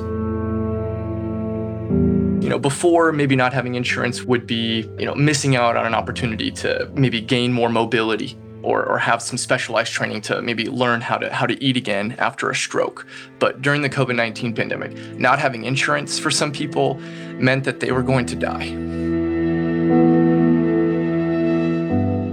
You 2.46 2.50
know, 2.50 2.60
before 2.60 3.12
maybe 3.12 3.36
not 3.36 3.54
having 3.54 3.74
insurance 3.74 4.22
would 4.22 4.46
be, 4.46 4.88
you 5.00 5.06
know, 5.08 5.16
missing 5.16 5.56
out 5.56 5.76
on 5.76 5.88
an 5.88 5.96
opportunity 5.96 6.52
to 6.52 6.88
maybe 6.94 7.20
gain 7.20 7.52
more 7.52 7.70
mobility 7.70 8.38
or, 8.62 8.86
or 8.86 9.00
have 9.00 9.24
some 9.24 9.36
specialized 9.36 9.92
training 9.92 10.22
to 10.22 10.44
maybe 10.44 10.66
learn 10.66 11.02
how 11.02 11.18
to 11.18 11.34
how 11.34 11.48
to 11.48 11.60
eat 11.64 11.76
again 11.76 12.16
after 12.20 12.52
a 12.52 12.56
stroke. 12.56 13.08
But 13.40 13.64
during 13.64 13.82
the 13.82 13.90
COVID-19 13.90 14.56
pandemic, 14.56 14.96
not 15.18 15.40
having 15.40 15.64
insurance 15.64 16.20
for 16.20 16.30
some 16.30 16.52
people 16.52 17.00
meant 17.40 17.64
that 17.64 17.80
they 17.80 17.92
were 17.92 18.04
going 18.04 18.28
to 18.28 18.36
die. 18.36 18.70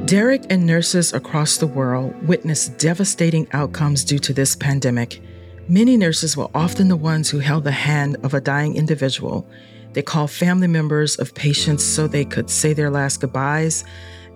Derek 0.04 0.44
and 0.50 0.66
nurses 0.66 1.14
across 1.14 1.56
the 1.56 1.66
world 1.66 2.12
witnessed 2.28 2.76
devastating 2.76 3.48
outcomes 3.54 4.04
due 4.04 4.18
to 4.18 4.34
this 4.34 4.54
pandemic. 4.54 5.22
Many 5.68 5.96
nurses 5.96 6.36
were 6.36 6.50
often 6.54 6.88
the 6.88 6.96
ones 6.96 7.30
who 7.30 7.38
held 7.38 7.64
the 7.64 7.70
hand 7.70 8.18
of 8.22 8.34
a 8.34 8.42
dying 8.42 8.76
individual. 8.76 9.48
They 9.92 10.02
called 10.02 10.30
family 10.30 10.68
members 10.68 11.16
of 11.16 11.34
patients 11.34 11.84
so 11.84 12.06
they 12.06 12.24
could 12.24 12.48
say 12.48 12.72
their 12.72 12.90
last 12.90 13.20
goodbyes 13.20 13.84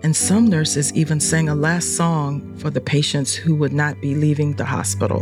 and 0.02 0.14
some 0.14 0.46
nurses 0.46 0.92
even 0.94 1.20
sang 1.20 1.48
a 1.48 1.54
last 1.54 1.96
song 1.96 2.56
for 2.58 2.70
the 2.70 2.80
patients 2.80 3.34
who 3.34 3.54
would 3.56 3.72
not 3.72 4.00
be 4.00 4.14
leaving 4.14 4.54
the 4.54 4.64
hospital. 4.64 5.20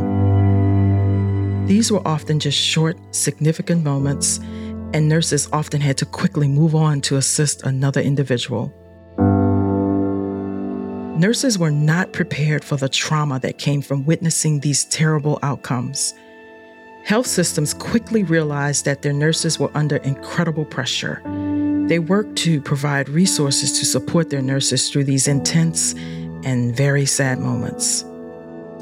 These 1.67 1.91
were 1.91 2.07
often 2.07 2.39
just 2.39 2.59
short, 2.59 2.99
significant 3.15 3.85
moments, 3.85 4.39
and 4.93 5.09
nurses 5.09 5.49
often 5.53 5.81
had 5.81 5.97
to 5.99 6.07
quickly 6.07 6.49
move 6.49 6.75
on 6.75 7.01
to 7.03 7.17
assist 7.17 7.63
another 7.63 8.01
individual. 8.01 8.73
Nurses 11.17 11.59
were 11.59 11.71
not 11.71 12.13
prepared 12.13 12.65
for 12.65 12.77
the 12.77 12.89
trauma 12.89 13.39
that 13.41 13.57
came 13.57 13.81
from 13.81 14.05
witnessing 14.05 14.61
these 14.61 14.85
terrible 14.87 15.39
outcomes. 15.43 16.13
Health 17.05 17.27
systems 17.27 17.75
quickly 17.75 18.23
realized 18.25 18.85
that 18.87 19.03
their 19.03 19.13
nurses 19.13 19.59
were 19.59 19.71
under 19.75 19.97
incredible 19.97 20.65
pressure 20.65 21.23
they 21.89 21.99
worked 21.99 22.37
to 22.37 22.63
provide 22.63 23.11
resources 23.11 23.79
to 23.79 23.85
support 23.85 24.31
their 24.31 24.41
nurses 24.41 24.89
through 24.89 25.05
these 25.05 25.29
intense 25.29 25.93
and 26.43 26.75
very 26.75 27.05
sad 27.05 27.39
moments. 27.39 28.05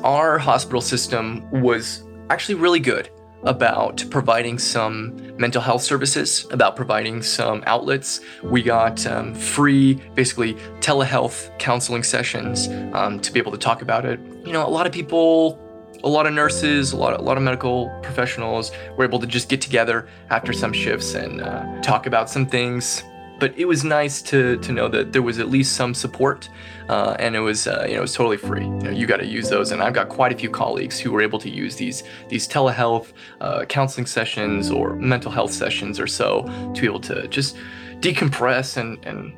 Our 0.05 0.39
hospital 0.39 0.81
system 0.81 1.45
was 1.51 2.05
actually 2.31 2.55
really 2.57 2.79
good 2.79 3.11
about 3.43 4.05
providing 4.11 4.57
some 4.57 5.37
mental 5.37 5.61
health 5.61 5.83
services, 5.83 6.47
about 6.53 6.77
providing 6.77 7.23
some 7.23 7.65
outlets. 7.67 8.21
We 8.45 8.63
got 8.63 9.05
um, 9.05 9.35
free, 9.35 9.95
basically, 10.15 10.55
telehealth 10.79 11.57
counseling 11.59 12.05
sessions 12.05 12.69
um, 12.95 13.19
to 13.19 13.33
be 13.33 13.41
able 13.41 13.51
to 13.51 13.59
talk 13.59 13.83
about 13.83 14.05
it. 14.05 14.21
You 14.47 14.53
know, 14.53 14.65
a 14.65 14.71
lot 14.71 14.87
of 14.87 14.93
people 14.93 15.59
a 16.05 16.09
lot 16.09 16.27
of 16.27 16.33
nurses, 16.33 16.93
a 16.93 16.97
lot 16.97 17.19
a 17.19 17.23
lot 17.23 17.37
of 17.37 17.43
medical 17.43 17.89
professionals 18.03 18.73
were 18.97 19.05
able 19.05 19.19
to 19.21 19.27
just 19.27 19.49
get 19.49 19.61
together 19.61 20.09
after 20.31 20.53
some 20.53 20.73
shifts 20.73 21.15
and 21.15 21.41
uh, 21.41 21.81
talk 21.81 22.07
about 22.07 22.29
some 22.29 22.47
things. 22.47 23.05
But 23.39 23.59
it 23.59 23.65
was 23.65 23.83
nice 23.83 24.23
to, 24.23 24.57
to 24.59 24.73
know 24.73 24.87
that 24.87 25.13
there 25.13 25.23
was 25.23 25.41
at 25.41 25.49
least 25.49 25.75
some 25.75 25.95
support, 25.95 26.49
uh, 26.89 27.17
and 27.19 27.35
it 27.35 27.41
was 27.41 27.67
uh, 27.67 27.85
you 27.89 27.95
know 27.95 27.99
it 27.99 28.03
was 28.03 28.15
totally 28.15 28.37
free. 28.37 28.65
You 28.65 28.71
know 28.71 28.91
you 28.91 29.07
got 29.07 29.17
to 29.17 29.27
use 29.27 29.49
those, 29.49 29.73
and 29.73 29.83
I've 29.83 29.95
got 29.95 30.09
quite 30.09 30.33
a 30.33 30.37
few 30.37 30.51
colleagues 30.51 31.01
who 31.01 31.11
were 31.11 31.21
able 31.21 31.39
to 31.41 31.51
use 31.51 31.77
these 31.77 32.05
these 32.29 32.47
telehealth 32.47 33.13
uh, 33.41 33.65
counseling 33.65 34.07
sessions 34.07 34.71
or 34.71 34.95
mental 34.97 35.31
health 35.31 35.53
sessions 35.53 35.99
or 35.99 36.07
so 36.07 36.43
to 36.75 36.81
be 36.81 36.87
able 36.87 37.01
to 37.01 37.27
just 37.29 37.57
decompress 38.01 38.77
and 38.77 39.05
and 39.05 39.33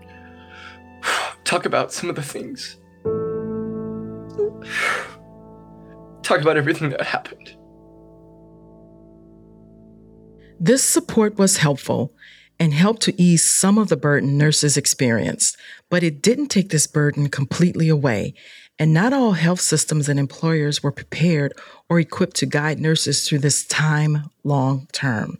talk 1.44 1.64
about 1.64 1.92
some 1.92 2.10
of 2.10 2.16
the 2.16 2.22
things 2.22 2.76
talk 6.24 6.40
about 6.40 6.56
everything 6.56 6.90
that 6.90 7.02
happened. 7.02 7.56
This 10.58 10.82
support 10.82 11.36
was 11.36 11.58
helpful 11.58 12.12
and 12.58 12.72
helped 12.72 13.02
to 13.02 13.20
ease 13.20 13.44
some 13.44 13.78
of 13.78 13.88
the 13.88 13.96
burden 13.96 14.38
nurses 14.38 14.76
experienced, 14.76 15.56
but 15.90 16.02
it 16.02 16.22
didn't 16.22 16.48
take 16.48 16.70
this 16.70 16.86
burden 16.86 17.28
completely 17.28 17.88
away. 17.88 18.34
And 18.78 18.92
not 18.92 19.12
all 19.12 19.32
health 19.32 19.60
systems 19.60 20.08
and 20.08 20.18
employers 20.18 20.82
were 20.82 20.92
prepared 20.92 21.52
or 21.88 22.00
equipped 22.00 22.36
to 22.36 22.46
guide 22.46 22.80
nurses 22.80 23.28
through 23.28 23.40
this 23.40 23.66
time 23.66 24.30
long 24.42 24.88
term. 24.92 25.38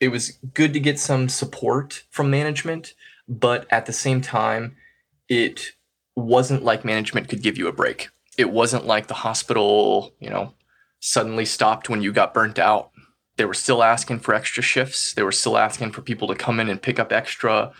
It 0.00 0.08
was 0.08 0.38
good 0.54 0.72
to 0.72 0.80
get 0.80 0.98
some 0.98 1.28
support 1.28 2.04
from 2.10 2.30
management, 2.30 2.94
but 3.28 3.66
at 3.70 3.86
the 3.86 3.92
same 3.92 4.20
time, 4.20 4.76
it 5.28 5.72
wasn't 6.16 6.64
like 6.64 6.84
management 6.84 7.28
could 7.28 7.42
give 7.42 7.58
you 7.58 7.68
a 7.68 7.72
break 7.72 8.08
it 8.40 8.50
wasn't 8.50 8.86
like 8.86 9.06
the 9.06 9.14
hospital, 9.14 10.14
you 10.18 10.30
know, 10.30 10.54
suddenly 11.00 11.44
stopped 11.44 11.90
when 11.90 12.00
you 12.00 12.10
got 12.10 12.32
burnt 12.32 12.58
out. 12.58 12.90
They 13.36 13.44
were 13.44 13.54
still 13.54 13.82
asking 13.82 14.20
for 14.20 14.34
extra 14.34 14.62
shifts. 14.62 15.12
They 15.12 15.22
were 15.22 15.32
still 15.32 15.58
asking 15.58 15.92
for 15.92 16.00
people 16.00 16.26
to 16.28 16.34
come 16.34 16.58
in 16.58 16.70
and 16.70 16.80
pick 16.80 16.98
up 16.98 17.12
extra. 17.12 17.72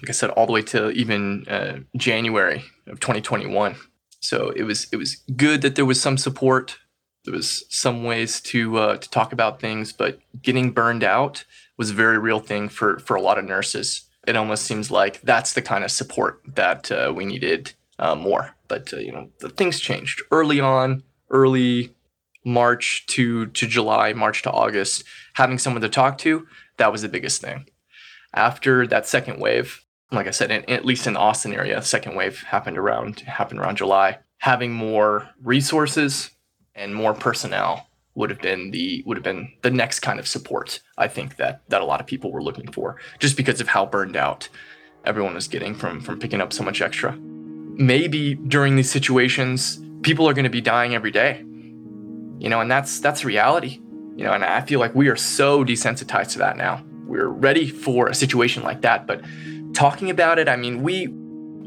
Like 0.00 0.08
I 0.08 0.12
said, 0.12 0.30
all 0.30 0.46
the 0.46 0.52
way 0.52 0.62
to 0.62 0.90
even 0.90 1.46
uh, 1.46 1.80
January 1.96 2.64
of 2.86 3.00
2021. 3.00 3.76
So 4.20 4.50
it 4.56 4.62
was 4.62 4.88
it 4.92 4.96
was 4.96 5.16
good 5.36 5.60
that 5.60 5.76
there 5.76 5.84
was 5.84 6.00
some 6.00 6.16
support. 6.16 6.78
There 7.24 7.34
was 7.34 7.64
some 7.68 8.04
ways 8.04 8.40
to 8.52 8.78
uh, 8.78 8.96
to 8.96 9.10
talk 9.10 9.34
about 9.34 9.60
things, 9.60 9.92
but 9.92 10.20
getting 10.40 10.70
burned 10.70 11.04
out 11.04 11.44
was 11.76 11.90
a 11.90 11.94
very 11.94 12.18
real 12.18 12.40
thing 12.40 12.70
for 12.70 12.98
for 13.00 13.14
a 13.14 13.22
lot 13.22 13.38
of 13.38 13.44
nurses. 13.44 14.08
It 14.26 14.36
almost 14.36 14.64
seems 14.64 14.90
like 14.90 15.20
that's 15.20 15.52
the 15.52 15.62
kind 15.62 15.84
of 15.84 15.90
support 15.90 16.40
that 16.46 16.90
uh, 16.90 17.12
we 17.14 17.26
needed 17.26 17.74
uh, 17.98 18.14
more. 18.14 18.54
But 18.68 18.92
uh, 18.92 18.98
you 18.98 19.12
know, 19.12 19.30
the 19.40 19.48
things 19.48 19.80
changed 19.80 20.22
early 20.30 20.60
on, 20.60 21.02
early 21.30 21.94
March 22.44 23.06
to 23.08 23.46
to 23.46 23.66
July, 23.66 24.12
March 24.12 24.42
to 24.42 24.50
August. 24.50 25.04
Having 25.34 25.58
someone 25.58 25.82
to 25.82 25.88
talk 25.88 26.18
to, 26.18 26.46
that 26.76 26.92
was 26.92 27.02
the 27.02 27.08
biggest 27.08 27.40
thing. 27.40 27.66
After 28.34 28.86
that 28.86 29.06
second 29.06 29.40
wave, 29.40 29.84
like 30.12 30.26
I 30.26 30.32
said, 30.32 30.50
in, 30.50 30.68
at 30.68 30.84
least 30.84 31.06
in 31.06 31.14
the 31.14 31.20
Austin 31.20 31.54
area, 31.54 31.82
second 31.82 32.14
wave 32.14 32.42
happened 32.42 32.78
around 32.78 33.20
happened 33.20 33.60
around 33.60 33.76
July. 33.76 34.18
Having 34.38 34.72
more 34.72 35.28
resources 35.42 36.30
and 36.74 36.94
more 36.94 37.14
personnel 37.14 37.88
would 38.14 38.30
have 38.30 38.40
been 38.40 38.70
the 38.70 39.02
would 39.06 39.16
have 39.16 39.24
been 39.24 39.52
the 39.62 39.70
next 39.70 40.00
kind 40.00 40.18
of 40.18 40.26
support 40.26 40.80
I 40.96 41.08
think 41.08 41.36
that 41.36 41.62
that 41.68 41.80
a 41.80 41.84
lot 41.84 42.00
of 42.00 42.06
people 42.06 42.32
were 42.32 42.42
looking 42.42 42.70
for 42.70 42.96
just 43.18 43.36
because 43.36 43.60
of 43.60 43.68
how 43.68 43.86
burned 43.86 44.16
out 44.16 44.48
everyone 45.04 45.34
was 45.34 45.48
getting 45.48 45.74
from 45.74 46.00
from 46.00 46.18
picking 46.18 46.40
up 46.40 46.52
so 46.52 46.64
much 46.64 46.80
extra 46.80 47.16
maybe 47.78 48.34
during 48.34 48.76
these 48.76 48.90
situations, 48.90 49.80
people 50.02 50.28
are 50.28 50.34
going 50.34 50.44
to 50.44 50.50
be 50.50 50.60
dying 50.60 50.94
every 50.94 51.10
day. 51.10 51.44
You 52.38 52.48
know, 52.48 52.60
and 52.60 52.70
that's 52.70 53.00
that's 53.00 53.24
reality. 53.24 53.80
You 54.16 54.24
know, 54.24 54.32
and 54.32 54.44
I 54.44 54.60
feel 54.62 54.80
like 54.80 54.94
we 54.94 55.08
are 55.08 55.16
so 55.16 55.64
desensitized 55.64 56.32
to 56.32 56.38
that 56.38 56.56
now. 56.56 56.84
We're 57.06 57.28
ready 57.28 57.68
for 57.68 58.08
a 58.08 58.14
situation 58.14 58.62
like 58.62 58.82
that, 58.82 59.06
but 59.06 59.22
talking 59.72 60.10
about 60.10 60.38
it, 60.38 60.48
I 60.48 60.56
mean, 60.56 60.82
we 60.82 61.06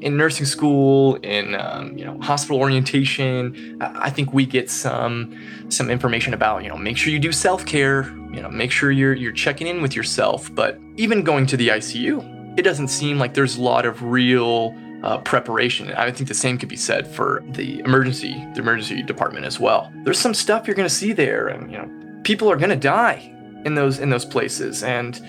in 0.01 0.17
nursing 0.17 0.45
school, 0.45 1.15
in 1.17 1.55
um, 1.55 1.97
you 1.97 2.03
know 2.03 2.19
hospital 2.19 2.59
orientation, 2.59 3.77
I 3.79 4.09
think 4.09 4.33
we 4.33 4.45
get 4.45 4.69
some 4.69 5.37
some 5.69 5.89
information 5.89 6.33
about 6.33 6.63
you 6.63 6.69
know 6.69 6.77
make 6.77 6.97
sure 6.97 7.13
you 7.13 7.19
do 7.19 7.31
self 7.31 7.65
care, 7.65 8.03
you 8.33 8.41
know 8.41 8.49
make 8.49 8.71
sure 8.71 8.91
you're 8.91 9.13
you're 9.13 9.31
checking 9.31 9.67
in 9.67 9.81
with 9.81 9.95
yourself. 9.95 10.53
But 10.53 10.79
even 10.97 11.23
going 11.23 11.45
to 11.47 11.57
the 11.57 11.69
ICU, 11.69 12.59
it 12.59 12.63
doesn't 12.63 12.89
seem 12.89 13.19
like 13.19 13.33
there's 13.33 13.57
a 13.57 13.61
lot 13.61 13.85
of 13.85 14.03
real 14.03 14.75
uh, 15.03 15.17
preparation. 15.19 15.91
I 15.93 16.11
think 16.11 16.27
the 16.27 16.35
same 16.35 16.57
could 16.57 16.69
be 16.69 16.75
said 16.77 17.07
for 17.07 17.43
the 17.49 17.79
emergency, 17.79 18.33
the 18.53 18.61
emergency 18.61 19.01
department 19.01 19.45
as 19.45 19.59
well. 19.59 19.91
There's 20.03 20.19
some 20.19 20.33
stuff 20.33 20.67
you're 20.67 20.75
going 20.75 20.89
to 20.89 20.93
see 20.93 21.13
there, 21.13 21.47
and 21.47 21.71
you 21.71 21.77
know, 21.77 22.21
people 22.23 22.51
are 22.51 22.57
going 22.57 22.69
to 22.69 22.75
die 22.75 23.33
in 23.65 23.75
those 23.75 23.99
in 23.99 24.09
those 24.09 24.25
places. 24.25 24.83
And 24.83 25.19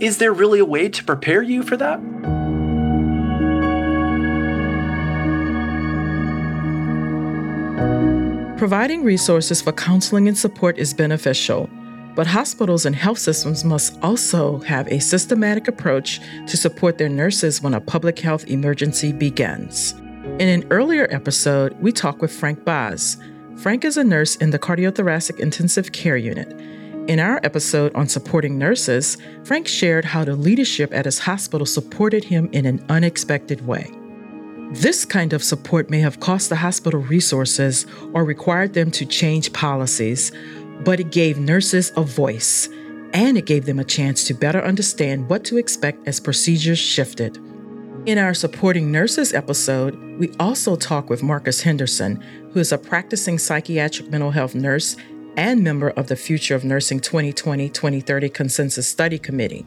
is 0.00 0.18
there 0.18 0.32
really 0.32 0.58
a 0.58 0.64
way 0.64 0.88
to 0.88 1.04
prepare 1.04 1.42
you 1.42 1.62
for 1.62 1.76
that? 1.76 2.00
Providing 8.58 9.04
resources 9.04 9.60
for 9.60 9.72
counseling 9.72 10.26
and 10.26 10.38
support 10.38 10.78
is 10.78 10.94
beneficial. 10.94 11.68
But 12.14 12.28
hospitals 12.28 12.86
and 12.86 12.94
health 12.94 13.18
systems 13.18 13.64
must 13.64 13.98
also 14.02 14.60
have 14.60 14.86
a 14.88 15.00
systematic 15.00 15.66
approach 15.66 16.20
to 16.46 16.56
support 16.56 16.98
their 16.98 17.08
nurses 17.08 17.60
when 17.60 17.74
a 17.74 17.80
public 17.80 18.18
health 18.18 18.46
emergency 18.46 19.12
begins. 19.12 19.92
In 20.38 20.48
an 20.48 20.64
earlier 20.70 21.08
episode, 21.10 21.76
we 21.80 21.92
talked 21.92 22.20
with 22.20 22.32
Frank 22.32 22.64
Baz. 22.64 23.16
Frank 23.56 23.84
is 23.84 23.96
a 23.96 24.04
nurse 24.04 24.36
in 24.36 24.50
the 24.50 24.58
cardiothoracic 24.58 25.38
intensive 25.40 25.92
care 25.92 26.16
unit. 26.16 26.52
In 27.08 27.20
our 27.20 27.38
episode 27.42 27.94
on 27.94 28.08
supporting 28.08 28.58
nurses, 28.58 29.18
Frank 29.44 29.68
shared 29.68 30.06
how 30.06 30.24
the 30.24 30.34
leadership 30.34 30.94
at 30.94 31.04
his 31.04 31.18
hospital 31.18 31.66
supported 31.66 32.24
him 32.24 32.48
in 32.52 32.64
an 32.64 32.84
unexpected 32.88 33.66
way. 33.66 33.90
This 34.70 35.04
kind 35.04 35.32
of 35.32 35.44
support 35.44 35.90
may 35.90 36.00
have 36.00 36.20
cost 36.20 36.48
the 36.48 36.56
hospital 36.56 37.00
resources 37.00 37.86
or 38.12 38.24
required 38.24 38.72
them 38.72 38.90
to 38.92 39.04
change 39.04 39.52
policies, 39.52 40.32
but 40.82 41.00
it 41.00 41.10
gave 41.10 41.38
nurses 41.38 41.92
a 41.96 42.02
voice 42.02 42.68
and 43.12 43.38
it 43.38 43.46
gave 43.46 43.64
them 43.64 43.78
a 43.78 43.84
chance 43.84 44.24
to 44.24 44.34
better 44.34 44.62
understand 44.62 45.28
what 45.28 45.44
to 45.44 45.56
expect 45.56 46.06
as 46.08 46.18
procedures 46.18 46.78
shifted. 46.78 47.38
In 48.06 48.18
our 48.18 48.34
Supporting 48.34 48.92
Nurses 48.92 49.32
episode, 49.32 49.94
we 50.18 50.30
also 50.38 50.76
talk 50.76 51.08
with 51.08 51.22
Marcus 51.22 51.62
Henderson, 51.62 52.20
who 52.52 52.60
is 52.60 52.72
a 52.72 52.76
practicing 52.76 53.38
psychiatric 53.38 54.10
mental 54.10 54.32
health 54.32 54.54
nurse 54.54 54.96
and 55.36 55.62
member 55.62 55.90
of 55.90 56.08
the 56.08 56.16
Future 56.16 56.54
of 56.54 56.64
Nursing 56.64 57.00
2020 57.00 57.68
2030 57.68 58.28
Consensus 58.28 58.86
Study 58.86 59.18
Committee. 59.18 59.64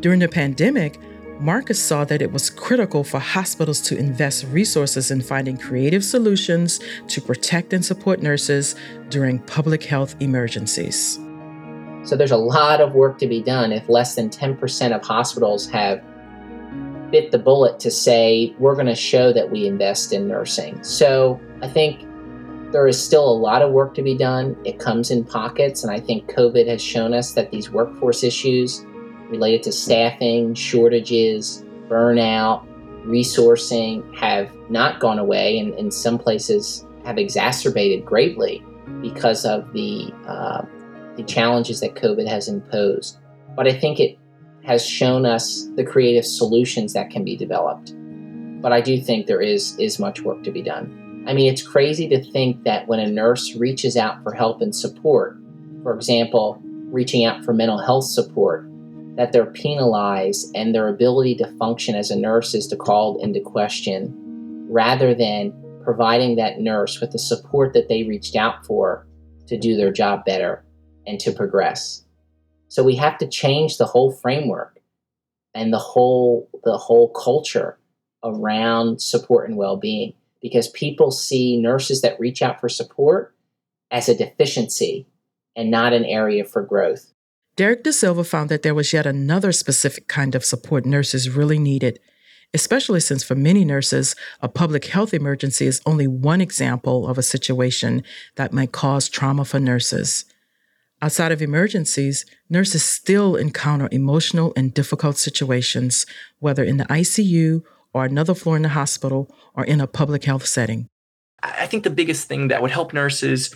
During 0.00 0.20
the 0.20 0.28
pandemic, 0.28 0.98
Marcus 1.40 1.82
saw 1.82 2.04
that 2.04 2.22
it 2.22 2.32
was 2.32 2.48
critical 2.48 3.02
for 3.02 3.18
hospitals 3.18 3.80
to 3.82 3.98
invest 3.98 4.44
resources 4.46 5.10
in 5.10 5.20
finding 5.20 5.56
creative 5.56 6.04
solutions 6.04 6.80
to 7.08 7.20
protect 7.20 7.72
and 7.72 7.84
support 7.84 8.22
nurses 8.22 8.76
during 9.08 9.40
public 9.40 9.82
health 9.82 10.14
emergencies. 10.20 11.18
So 12.04 12.16
there's 12.16 12.30
a 12.30 12.36
lot 12.36 12.80
of 12.80 12.92
work 12.92 13.18
to 13.18 13.26
be 13.26 13.42
done 13.42 13.72
if 13.72 13.88
less 13.88 14.14
than 14.14 14.30
10% 14.30 14.94
of 14.94 15.02
hospitals 15.02 15.68
have 15.70 16.02
bit 17.10 17.30
the 17.30 17.38
bullet 17.38 17.78
to 17.80 17.90
say, 17.90 18.54
we're 18.58 18.74
going 18.74 18.86
to 18.86 18.94
show 18.94 19.32
that 19.32 19.50
we 19.50 19.66
invest 19.66 20.12
in 20.12 20.28
nursing. 20.28 20.82
So 20.82 21.40
I 21.62 21.68
think 21.68 22.00
there 22.72 22.86
is 22.86 23.02
still 23.02 23.28
a 23.28 23.38
lot 23.38 23.62
of 23.62 23.70
work 23.72 23.94
to 23.94 24.02
be 24.02 24.16
done. 24.16 24.56
It 24.64 24.80
comes 24.80 25.10
in 25.10 25.24
pockets, 25.24 25.84
and 25.84 25.92
I 25.92 26.00
think 26.00 26.28
COVID 26.32 26.66
has 26.66 26.82
shown 26.82 27.14
us 27.14 27.32
that 27.34 27.50
these 27.50 27.70
workforce 27.70 28.24
issues 28.24 28.84
related 29.30 29.62
to 29.64 29.72
staffing, 29.72 30.54
shortages, 30.54 31.64
burnout, 31.88 32.66
resourcing 33.04 34.02
have 34.16 34.50
not 34.70 35.00
gone 35.00 35.18
away 35.18 35.58
and 35.58 35.74
in 35.74 35.90
some 35.90 36.18
places 36.18 36.86
have 37.04 37.18
exacerbated 37.18 38.04
greatly 38.04 38.64
because 39.02 39.44
of 39.44 39.72
the 39.72 40.12
uh, 40.26 40.62
the 41.16 41.22
challenges 41.22 41.80
that 41.80 41.94
COVID 41.94 42.26
has 42.26 42.48
imposed. 42.48 43.18
But 43.54 43.68
I 43.68 43.72
think 43.72 44.00
it 44.00 44.18
has 44.64 44.84
shown 44.84 45.26
us 45.26 45.68
the 45.76 45.84
creative 45.84 46.24
solutions 46.24 46.94
that 46.94 47.10
can 47.10 47.24
be 47.24 47.36
developed. 47.36 47.94
But 48.60 48.72
I 48.72 48.80
do 48.80 49.00
think 49.00 49.26
there 49.26 49.42
is 49.42 49.78
is 49.78 49.98
much 49.98 50.22
work 50.22 50.42
to 50.44 50.50
be 50.50 50.62
done. 50.62 51.24
I 51.26 51.32
mean, 51.32 51.50
it's 51.50 51.66
crazy 51.66 52.08
to 52.08 52.22
think 52.32 52.64
that 52.64 52.86
when 52.88 53.00
a 53.00 53.06
nurse 53.06 53.54
reaches 53.54 53.96
out 53.96 54.22
for 54.22 54.32
help 54.32 54.60
and 54.60 54.74
support, 54.74 55.38
for 55.82 55.94
example, 55.94 56.60
reaching 56.90 57.24
out 57.24 57.44
for 57.44 57.52
mental 57.52 57.78
health 57.78 58.04
support, 58.04 58.66
that 59.16 59.32
they're 59.32 59.46
penalized 59.46 60.50
and 60.54 60.74
their 60.74 60.88
ability 60.88 61.36
to 61.36 61.56
function 61.58 61.94
as 61.94 62.10
a 62.10 62.16
nurse 62.16 62.54
is 62.54 62.72
called 62.78 63.22
into 63.22 63.40
question 63.40 64.12
rather 64.68 65.14
than 65.14 65.52
providing 65.84 66.36
that 66.36 66.60
nurse 66.60 67.00
with 67.00 67.12
the 67.12 67.18
support 67.18 67.72
that 67.74 67.88
they 67.88 68.02
reached 68.04 68.34
out 68.34 68.64
for 68.66 69.06
to 69.46 69.58
do 69.58 69.76
their 69.76 69.92
job 69.92 70.24
better 70.24 70.64
and 71.06 71.20
to 71.20 71.30
progress. 71.30 72.04
So 72.68 72.82
we 72.82 72.96
have 72.96 73.18
to 73.18 73.28
change 73.28 73.76
the 73.76 73.86
whole 73.86 74.10
framework 74.10 74.80
and 75.54 75.72
the 75.72 75.78
whole 75.78 76.48
the 76.64 76.76
whole 76.76 77.10
culture 77.10 77.78
around 78.24 79.00
support 79.00 79.48
and 79.48 79.56
well-being 79.56 80.14
because 80.40 80.68
people 80.68 81.10
see 81.10 81.60
nurses 81.60 82.02
that 82.02 82.18
reach 82.18 82.42
out 82.42 82.60
for 82.60 82.68
support 82.68 83.34
as 83.90 84.08
a 84.08 84.16
deficiency 84.16 85.06
and 85.54 85.70
not 85.70 85.92
an 85.92 86.04
area 86.04 86.44
for 86.44 86.62
growth. 86.62 87.13
Derek 87.56 87.84
DaSilva 87.84 88.26
found 88.26 88.48
that 88.48 88.62
there 88.62 88.74
was 88.74 88.92
yet 88.92 89.06
another 89.06 89.52
specific 89.52 90.08
kind 90.08 90.34
of 90.34 90.44
support 90.44 90.84
nurses 90.84 91.30
really 91.30 91.58
needed, 91.58 92.00
especially 92.52 92.98
since 92.98 93.22
for 93.22 93.36
many 93.36 93.64
nurses, 93.64 94.16
a 94.40 94.48
public 94.48 94.86
health 94.86 95.14
emergency 95.14 95.66
is 95.66 95.80
only 95.86 96.08
one 96.08 96.40
example 96.40 97.06
of 97.06 97.16
a 97.16 97.22
situation 97.22 98.02
that 98.34 98.52
might 98.52 98.72
cause 98.72 99.08
trauma 99.08 99.44
for 99.44 99.60
nurses. 99.60 100.24
Outside 101.00 101.30
of 101.30 101.42
emergencies, 101.42 102.24
nurses 102.48 102.82
still 102.82 103.36
encounter 103.36 103.88
emotional 103.92 104.52
and 104.56 104.74
difficult 104.74 105.16
situations, 105.16 106.06
whether 106.40 106.64
in 106.64 106.78
the 106.78 106.86
ICU 106.86 107.62
or 107.92 108.04
another 108.04 108.34
floor 108.34 108.56
in 108.56 108.62
the 108.62 108.70
hospital 108.70 109.32
or 109.54 109.64
in 109.64 109.80
a 109.80 109.86
public 109.86 110.24
health 110.24 110.46
setting. 110.46 110.88
I 111.42 111.66
think 111.66 111.84
the 111.84 111.90
biggest 111.90 112.26
thing 112.26 112.48
that 112.48 112.62
would 112.62 112.70
help 112.72 112.92
nurses 112.92 113.54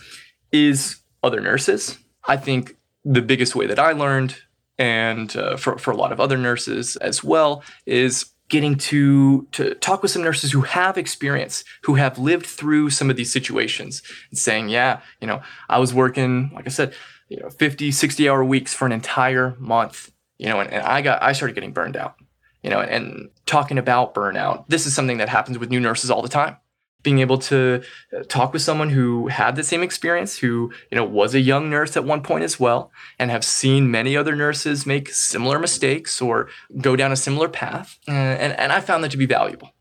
is 0.53 1.01
other 1.21 1.41
nurses. 1.41 1.97
I 2.25 2.37
think 2.37 2.75
the 3.03 3.21
biggest 3.21 3.55
way 3.55 3.65
that 3.67 3.79
I 3.79 3.91
learned, 3.91 4.35
and 4.77 5.35
uh, 5.35 5.57
for, 5.57 5.77
for 5.77 5.91
a 5.91 5.95
lot 5.95 6.11
of 6.11 6.19
other 6.19 6.37
nurses 6.37 6.95
as 6.97 7.23
well, 7.23 7.63
is 7.85 8.31
getting 8.49 8.75
to 8.75 9.47
to 9.51 9.75
talk 9.75 10.01
with 10.01 10.11
some 10.11 10.23
nurses 10.23 10.51
who 10.51 10.61
have 10.61 10.97
experience, 10.97 11.63
who 11.83 11.95
have 11.95 12.17
lived 12.17 12.45
through 12.45 12.89
some 12.89 13.09
of 13.09 13.15
these 13.15 13.31
situations, 13.31 14.01
and 14.29 14.39
saying, 14.39 14.69
yeah, 14.69 15.01
you 15.21 15.27
know, 15.27 15.41
I 15.69 15.79
was 15.79 15.93
working, 15.93 16.51
like 16.53 16.65
I 16.65 16.69
said, 16.71 16.93
you 17.29 17.39
know, 17.39 17.49
50, 17.49 17.91
60 17.91 18.27
hour 18.27 18.43
weeks 18.43 18.73
for 18.73 18.85
an 18.85 18.91
entire 18.91 19.55
month, 19.59 20.11
you 20.37 20.47
know, 20.47 20.59
and, 20.59 20.71
and 20.71 20.83
I 20.83 21.01
got 21.01 21.21
I 21.21 21.33
started 21.33 21.53
getting 21.53 21.73
burned 21.73 21.95
out, 21.95 22.15
you 22.63 22.69
know, 22.69 22.79
and 22.79 23.29
talking 23.45 23.77
about 23.77 24.13
burnout. 24.13 24.65
This 24.67 24.85
is 24.85 24.95
something 24.95 25.17
that 25.17 25.29
happens 25.29 25.57
with 25.57 25.69
new 25.69 25.79
nurses 25.79 26.09
all 26.09 26.21
the 26.21 26.29
time 26.29 26.57
being 27.03 27.19
able 27.19 27.37
to 27.37 27.81
uh, 28.15 28.23
talk 28.27 28.53
with 28.53 28.61
someone 28.61 28.89
who 28.89 29.27
had 29.27 29.55
the 29.55 29.63
same 29.63 29.83
experience 29.83 30.37
who 30.37 30.71
you 30.91 30.95
know 30.95 31.03
was 31.05 31.33
a 31.33 31.39
young 31.39 31.69
nurse 31.69 31.95
at 31.95 32.03
one 32.03 32.21
point 32.21 32.43
as 32.43 32.59
well 32.59 32.91
and 33.17 33.31
have 33.31 33.43
seen 33.43 33.89
many 33.89 34.17
other 34.17 34.35
nurses 34.35 34.85
make 34.85 35.09
similar 35.09 35.59
mistakes 35.59 36.21
or 36.21 36.49
go 36.81 36.95
down 36.95 37.11
a 37.11 37.15
similar 37.15 37.47
path 37.47 37.97
uh, 38.07 38.11
and, 38.11 38.53
and 38.53 38.71
i 38.71 38.79
found 38.79 39.03
that 39.03 39.11
to 39.11 39.17
be 39.17 39.25
valuable. 39.25 39.71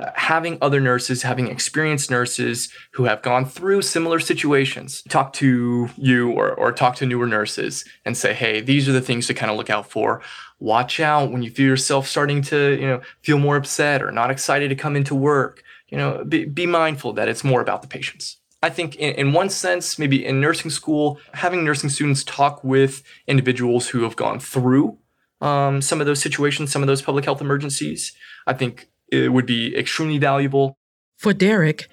Uh, 0.00 0.12
having 0.14 0.56
other 0.62 0.78
nurses 0.78 1.22
having 1.22 1.48
experienced 1.48 2.08
nurses 2.08 2.72
who 2.92 3.02
have 3.04 3.20
gone 3.20 3.44
through 3.44 3.82
similar 3.82 4.20
situations 4.20 5.02
talk 5.08 5.32
to 5.32 5.88
you 5.96 6.30
or, 6.30 6.52
or 6.54 6.70
talk 6.70 6.94
to 6.94 7.04
newer 7.04 7.26
nurses 7.26 7.84
and 8.04 8.16
say 8.16 8.32
hey 8.32 8.60
these 8.60 8.88
are 8.88 8.92
the 8.92 9.00
things 9.00 9.26
to 9.26 9.34
kind 9.34 9.50
of 9.50 9.56
look 9.56 9.70
out 9.70 9.90
for. 9.90 10.22
Watch 10.60 11.00
out 11.00 11.32
when 11.32 11.42
you 11.42 11.50
feel 11.50 11.66
yourself 11.66 12.06
starting 12.06 12.42
to 12.42 12.78
you 12.80 12.86
know 12.86 13.00
feel 13.22 13.38
more 13.38 13.56
upset 13.56 14.00
or 14.00 14.12
not 14.12 14.30
excited 14.30 14.68
to 14.68 14.76
come 14.76 14.94
into 14.94 15.16
work 15.16 15.64
you 15.88 15.98
know, 15.98 16.24
be, 16.24 16.44
be 16.44 16.66
mindful 16.66 17.12
that 17.14 17.28
it's 17.28 17.44
more 17.44 17.60
about 17.60 17.82
the 17.82 17.88
patients. 17.88 18.36
I 18.62 18.70
think 18.70 18.96
in, 18.96 19.14
in 19.14 19.32
one 19.32 19.50
sense, 19.50 19.98
maybe 19.98 20.24
in 20.24 20.40
nursing 20.40 20.70
school, 20.70 21.18
having 21.34 21.64
nursing 21.64 21.90
students 21.90 22.24
talk 22.24 22.62
with 22.64 23.02
individuals 23.26 23.88
who 23.88 24.02
have 24.02 24.16
gone 24.16 24.40
through 24.40 24.98
um, 25.40 25.80
some 25.80 26.00
of 26.00 26.06
those 26.06 26.20
situations, 26.20 26.72
some 26.72 26.82
of 26.82 26.88
those 26.88 27.02
public 27.02 27.24
health 27.24 27.40
emergencies, 27.40 28.12
I 28.46 28.54
think 28.54 28.88
it 29.10 29.32
would 29.32 29.46
be 29.46 29.76
extremely 29.76 30.18
valuable. 30.18 30.76
For 31.16 31.32
Derek, 31.32 31.88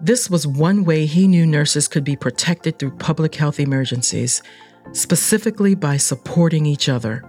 this 0.00 0.30
was 0.30 0.46
one 0.46 0.84
way 0.84 1.06
he 1.06 1.28
knew 1.28 1.46
nurses 1.46 1.88
could 1.88 2.04
be 2.04 2.16
protected 2.16 2.78
through 2.78 2.96
public 2.96 3.34
health 3.34 3.60
emergencies, 3.60 4.42
specifically 4.92 5.74
by 5.74 5.96
supporting 5.96 6.66
each 6.66 6.88
other. 6.88 7.22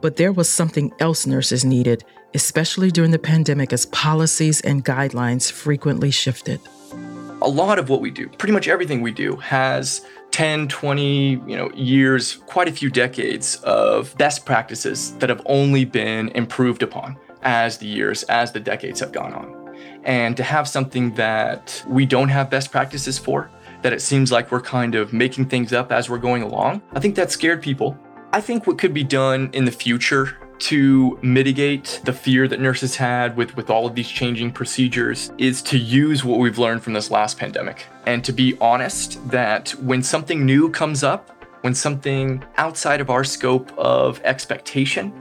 But 0.00 0.16
there 0.16 0.32
was 0.32 0.48
something 0.48 0.92
else 0.98 1.26
nurses 1.26 1.64
needed 1.64 2.04
especially 2.34 2.90
during 2.90 3.10
the 3.10 3.18
pandemic 3.18 3.72
as 3.72 3.86
policies 3.86 4.60
and 4.60 4.84
guidelines 4.84 5.50
frequently 5.50 6.10
shifted. 6.10 6.60
A 7.40 7.48
lot 7.48 7.78
of 7.78 7.88
what 7.88 8.00
we 8.00 8.10
do, 8.10 8.28
pretty 8.28 8.52
much 8.52 8.68
everything 8.68 9.02
we 9.02 9.12
do, 9.12 9.36
has 9.36 10.06
10, 10.30 10.68
20, 10.68 11.30
you 11.46 11.56
know, 11.56 11.70
years, 11.72 12.36
quite 12.46 12.68
a 12.68 12.72
few 12.72 12.88
decades 12.88 13.56
of 13.64 14.16
best 14.16 14.46
practices 14.46 15.14
that 15.16 15.28
have 15.28 15.42
only 15.46 15.84
been 15.84 16.28
improved 16.30 16.82
upon 16.82 17.16
as 17.42 17.78
the 17.78 17.86
years, 17.86 18.22
as 18.24 18.52
the 18.52 18.60
decades 18.60 19.00
have 19.00 19.12
gone 19.12 19.34
on. 19.34 19.76
And 20.04 20.36
to 20.36 20.42
have 20.42 20.68
something 20.68 21.14
that 21.14 21.84
we 21.86 22.06
don't 22.06 22.28
have 22.28 22.48
best 22.48 22.70
practices 22.70 23.18
for, 23.18 23.50
that 23.82 23.92
it 23.92 24.00
seems 24.00 24.32
like 24.32 24.50
we're 24.50 24.60
kind 24.60 24.94
of 24.94 25.12
making 25.12 25.46
things 25.46 25.72
up 25.72 25.92
as 25.92 26.08
we're 26.08 26.18
going 26.18 26.42
along, 26.42 26.82
I 26.92 27.00
think 27.00 27.14
that 27.16 27.30
scared 27.30 27.62
people. 27.62 27.98
I 28.32 28.40
think 28.40 28.66
what 28.66 28.78
could 28.78 28.94
be 28.94 29.04
done 29.04 29.50
in 29.52 29.64
the 29.64 29.72
future 29.72 30.38
to 30.62 31.18
mitigate 31.22 32.00
the 32.04 32.12
fear 32.12 32.46
that 32.46 32.60
nurses 32.60 32.96
had 32.96 33.36
with, 33.36 33.56
with 33.56 33.68
all 33.68 33.86
of 33.86 33.94
these 33.94 34.08
changing 34.08 34.52
procedures 34.52 35.32
is 35.36 35.60
to 35.62 35.76
use 35.76 36.24
what 36.24 36.38
we've 36.38 36.58
learned 36.58 36.82
from 36.82 36.92
this 36.92 37.10
last 37.10 37.38
pandemic 37.38 37.86
and 38.06 38.24
to 38.24 38.32
be 38.32 38.56
honest 38.60 39.26
that 39.30 39.70
when 39.80 40.02
something 40.02 40.44
new 40.44 40.70
comes 40.70 41.02
up, 41.02 41.30
when 41.62 41.74
something 41.74 42.44
outside 42.56 43.00
of 43.00 43.10
our 43.10 43.24
scope 43.24 43.76
of 43.78 44.20
expectation 44.24 45.12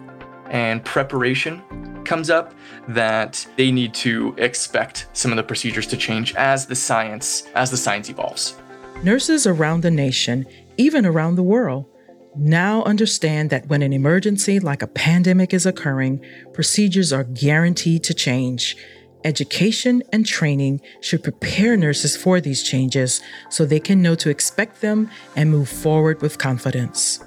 and 0.50 0.84
preparation 0.84 1.62
comes 2.04 2.30
up, 2.30 2.54
that 2.88 3.46
they 3.58 3.72
need 3.72 3.94
to 3.94 4.36
expect 4.38 5.08
some 5.14 5.32
of 5.32 5.38
the 5.38 5.44
procedures 5.44 5.88
to 5.88 5.98
change 5.98 6.36
as 6.36 6.66
the 6.66 6.76
science 6.76 7.48
as 7.56 7.72
the 7.72 7.78
science 7.78 8.10
evolves. 8.10 8.56
Nurses 9.04 9.48
around 9.48 9.82
the 9.82 9.92
nation, 9.92 10.46
even 10.78 11.06
around 11.06 11.36
the 11.36 11.44
world, 11.44 11.86
now 12.36 12.84
understand 12.84 13.50
that 13.50 13.68
when 13.68 13.82
an 13.82 13.94
emergency 13.94 14.60
like 14.60 14.82
a 14.82 14.88
pandemic 14.88 15.54
is 15.54 15.66
occurring, 15.66 16.24
procedures 16.54 17.12
are 17.12 17.26
guaranteed 17.26 18.04
to 18.06 18.14
change. 18.14 18.78
Education 19.24 20.02
and 20.14 20.26
training 20.26 20.82
should 21.02 21.24
prepare 21.24 21.78
nurses 21.78 22.16
for 22.16 22.40
these 22.40 22.64
changes 22.64 23.22
so 23.50 23.66
they 23.66 23.80
can 23.80 24.02
know 24.02 24.16
to 24.16 24.30
expect 24.30 24.82
them 24.82 25.10
and 25.36 25.52
move 25.52 25.70
forward 25.70 26.22
with 26.22 26.38
confidence. 26.38 27.24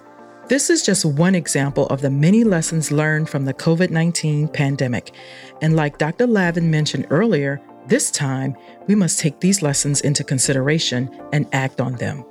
This 0.49 0.71
is 0.71 0.85
just 0.85 1.05
one 1.05 1.35
example 1.35 1.87
of 1.87 2.01
the 2.01 2.11
many 2.11 2.43
lessons 2.43 2.91
learned 2.91 3.29
from 3.29 3.45
the 3.45 3.55
COVID 3.55 3.91
19 3.91 4.49
pandemic. 4.49 5.15
And 5.63 5.77
like 5.77 5.99
Dr. 5.99 6.27
Lavin 6.27 6.71
mentioned 6.71 7.07
earlier, 7.11 7.61
this 7.87 8.11
time 8.11 8.57
we 8.87 8.95
must 8.95 9.19
take 9.19 9.41
these 9.41 9.63
lessons 9.63 10.01
into 10.01 10.25
consideration 10.25 11.11
and 11.33 11.47
act 11.53 11.81
on 11.81 11.95
them 11.97 12.25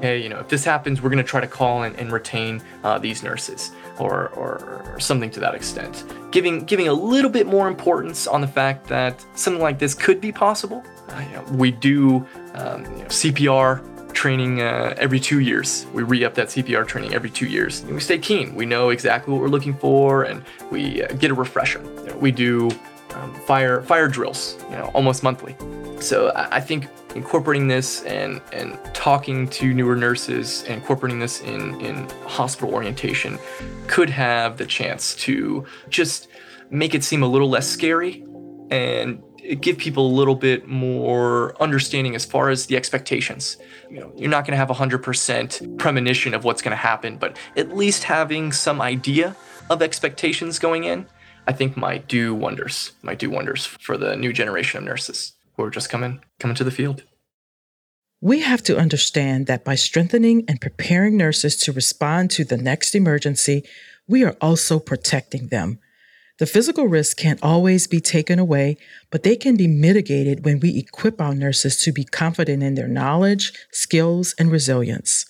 hey, 0.00 0.22
you 0.22 0.28
know, 0.28 0.38
if 0.38 0.48
this 0.48 0.64
happens, 0.64 1.00
we're 1.02 1.10
going 1.10 1.22
to 1.22 1.28
try 1.28 1.40
to 1.40 1.46
call 1.46 1.82
and, 1.82 1.96
and 1.96 2.12
retain 2.12 2.62
uh, 2.84 2.98
these 2.98 3.22
nurses, 3.22 3.72
or, 3.98 4.28
or, 4.30 4.96
something 4.98 5.30
to 5.30 5.40
that 5.40 5.54
extent. 5.54 6.04
Giving 6.30 6.64
giving 6.64 6.88
a 6.88 6.92
little 6.92 7.30
bit 7.30 7.46
more 7.46 7.68
importance 7.68 8.26
on 8.26 8.40
the 8.40 8.46
fact 8.46 8.86
that 8.88 9.24
something 9.34 9.62
like 9.62 9.78
this 9.78 9.94
could 9.94 10.20
be 10.20 10.30
possible. 10.30 10.84
Uh, 11.08 11.20
you 11.20 11.32
know, 11.32 11.42
we 11.52 11.70
do 11.70 12.26
um, 12.54 12.84
you 12.84 13.02
know, 13.02 13.08
CPR 13.08 14.12
training 14.12 14.60
uh, 14.60 14.94
every 14.98 15.20
two 15.20 15.40
years. 15.40 15.86
We 15.92 16.02
re 16.02 16.24
up 16.24 16.34
that 16.34 16.48
CPR 16.48 16.86
training 16.86 17.14
every 17.14 17.30
two 17.30 17.46
years. 17.46 17.80
And 17.80 17.94
we 17.94 18.00
stay 18.00 18.18
keen. 18.18 18.54
We 18.54 18.66
know 18.66 18.90
exactly 18.90 19.32
what 19.32 19.40
we're 19.40 19.48
looking 19.48 19.74
for 19.74 20.24
and 20.24 20.44
we 20.70 21.02
uh, 21.02 21.12
get 21.14 21.30
a 21.30 21.34
refresher. 21.34 21.82
You 21.82 22.06
know, 22.06 22.16
we 22.16 22.30
do 22.30 22.70
um, 23.14 23.34
fire, 23.46 23.82
fire 23.82 24.08
drills 24.08 24.56
you 24.70 24.76
know, 24.76 24.90
almost 24.94 25.22
monthly. 25.22 25.56
So 26.00 26.32
I, 26.34 26.60
think 26.60 26.88
incorporating 27.14 27.68
this 27.68 28.02
and, 28.04 28.40
and 28.54 28.78
talking 28.94 29.46
to 29.48 29.74
newer 29.74 29.94
nurses 29.94 30.62
and 30.62 30.80
incorporating 30.80 31.18
this 31.18 31.42
in, 31.42 31.78
in 31.82 32.08
hospital 32.24 32.72
orientation 32.72 33.38
could 33.86 34.08
have 34.08 34.56
the 34.56 34.64
chance 34.64 35.14
to 35.16 35.66
just 35.90 36.28
make 36.70 36.94
it 36.94 37.04
seem 37.04 37.22
a 37.22 37.26
little 37.26 37.50
less 37.50 37.68
scary 37.68 38.24
and 38.70 39.22
give 39.60 39.76
people 39.76 40.06
a 40.06 40.14
little 40.14 40.34
bit 40.34 40.66
more 40.66 41.54
understanding 41.62 42.14
as 42.14 42.24
far 42.24 42.48
as 42.48 42.64
the 42.64 42.76
expectations. 42.76 43.58
You 43.90 44.00
know, 44.00 44.12
you're 44.16 44.30
not 44.30 44.46
going 44.46 44.52
to 44.52 44.56
have 44.56 44.70
a 44.70 44.74
100% 44.74 45.78
premonition 45.78 46.32
of 46.32 46.44
what's 46.44 46.62
going 46.62 46.72
to 46.72 46.76
happen, 46.76 47.18
but 47.18 47.36
at 47.56 47.76
least 47.76 48.04
having 48.04 48.52
some 48.52 48.80
idea 48.80 49.36
of 49.68 49.82
expectations 49.82 50.58
going 50.58 50.84
in, 50.84 51.06
I 51.46 51.52
think 51.52 51.76
might 51.76 52.08
do 52.08 52.34
wonders. 52.34 52.92
Might 53.02 53.18
do 53.18 53.28
wonders 53.28 53.66
for 53.66 53.98
the 53.98 54.16
new 54.16 54.32
generation 54.32 54.78
of 54.78 54.84
nurses 54.84 55.34
who 55.60 55.66
are 55.66 55.70
just 55.70 55.90
coming 55.90 56.20
coming 56.38 56.56
to 56.56 56.64
the 56.64 56.70
field. 56.70 57.04
We 58.20 58.40
have 58.40 58.62
to 58.64 58.76
understand 58.76 59.46
that 59.46 59.64
by 59.64 59.76
strengthening 59.76 60.44
and 60.46 60.60
preparing 60.60 61.16
nurses 61.16 61.56
to 61.58 61.72
respond 61.72 62.30
to 62.32 62.44
the 62.44 62.58
next 62.58 62.94
emergency, 62.94 63.64
we 64.06 64.24
are 64.24 64.36
also 64.40 64.78
protecting 64.78 65.48
them 65.48 65.78
the 66.40 66.46
physical 66.46 66.86
risks 66.86 67.12
can't 67.12 67.38
always 67.42 67.86
be 67.86 68.00
taken 68.00 68.38
away, 68.38 68.78
but 69.10 69.24
they 69.24 69.36
can 69.36 69.58
be 69.58 69.66
mitigated 69.66 70.42
when 70.42 70.58
we 70.58 70.78
equip 70.78 71.20
our 71.20 71.34
nurses 71.34 71.76
to 71.82 71.92
be 71.92 72.02
confident 72.02 72.62
in 72.62 72.76
their 72.76 72.88
knowledge, 72.88 73.52
skills, 73.72 74.34
and 74.38 74.50
resilience. 74.50 75.26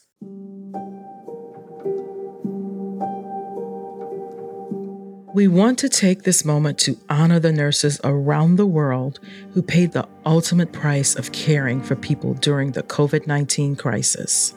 We 5.32 5.46
want 5.46 5.78
to 5.78 5.88
take 5.88 6.24
this 6.24 6.44
moment 6.44 6.76
to 6.80 6.98
honor 7.08 7.38
the 7.38 7.52
nurses 7.52 8.00
around 8.02 8.56
the 8.56 8.66
world 8.66 9.20
who 9.54 9.62
paid 9.62 9.92
the 9.92 10.08
ultimate 10.26 10.72
price 10.72 11.14
of 11.14 11.30
caring 11.30 11.80
for 11.82 11.94
people 11.94 12.34
during 12.34 12.72
the 12.72 12.82
COVID 12.82 13.28
19 13.28 13.76
crisis. 13.76 14.54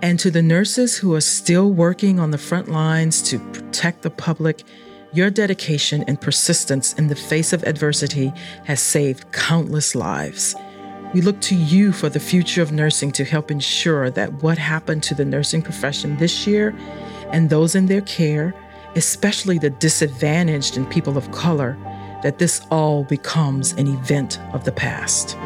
And 0.00 0.18
to 0.20 0.30
the 0.30 0.40
nurses 0.40 0.96
who 0.96 1.14
are 1.14 1.20
still 1.20 1.70
working 1.70 2.18
on 2.18 2.30
the 2.30 2.38
front 2.38 2.70
lines 2.70 3.20
to 3.28 3.38
protect 3.38 4.00
the 4.00 4.10
public, 4.10 4.62
your 5.12 5.28
dedication 5.28 6.02
and 6.08 6.18
persistence 6.18 6.94
in 6.94 7.08
the 7.08 7.14
face 7.14 7.52
of 7.52 7.62
adversity 7.64 8.32
has 8.64 8.80
saved 8.80 9.30
countless 9.32 9.94
lives. 9.94 10.54
We 11.12 11.20
look 11.20 11.42
to 11.42 11.54
you 11.54 11.92
for 11.92 12.08
the 12.08 12.20
future 12.20 12.62
of 12.62 12.72
nursing 12.72 13.12
to 13.12 13.24
help 13.24 13.50
ensure 13.50 14.08
that 14.12 14.42
what 14.42 14.56
happened 14.56 15.02
to 15.02 15.14
the 15.14 15.26
nursing 15.26 15.60
profession 15.60 16.16
this 16.16 16.46
year 16.46 16.74
and 17.32 17.50
those 17.50 17.74
in 17.74 17.86
their 17.86 18.02
care, 18.02 18.54
especially 18.94 19.58
the 19.58 19.70
disadvantaged 19.70 20.76
and 20.76 20.88
people 20.90 21.16
of 21.16 21.30
color, 21.32 21.76
that 22.22 22.38
this 22.38 22.60
all 22.70 23.04
becomes 23.04 23.72
an 23.72 23.88
event 23.88 24.38
of 24.52 24.64
the 24.64 24.72
past. 24.72 25.36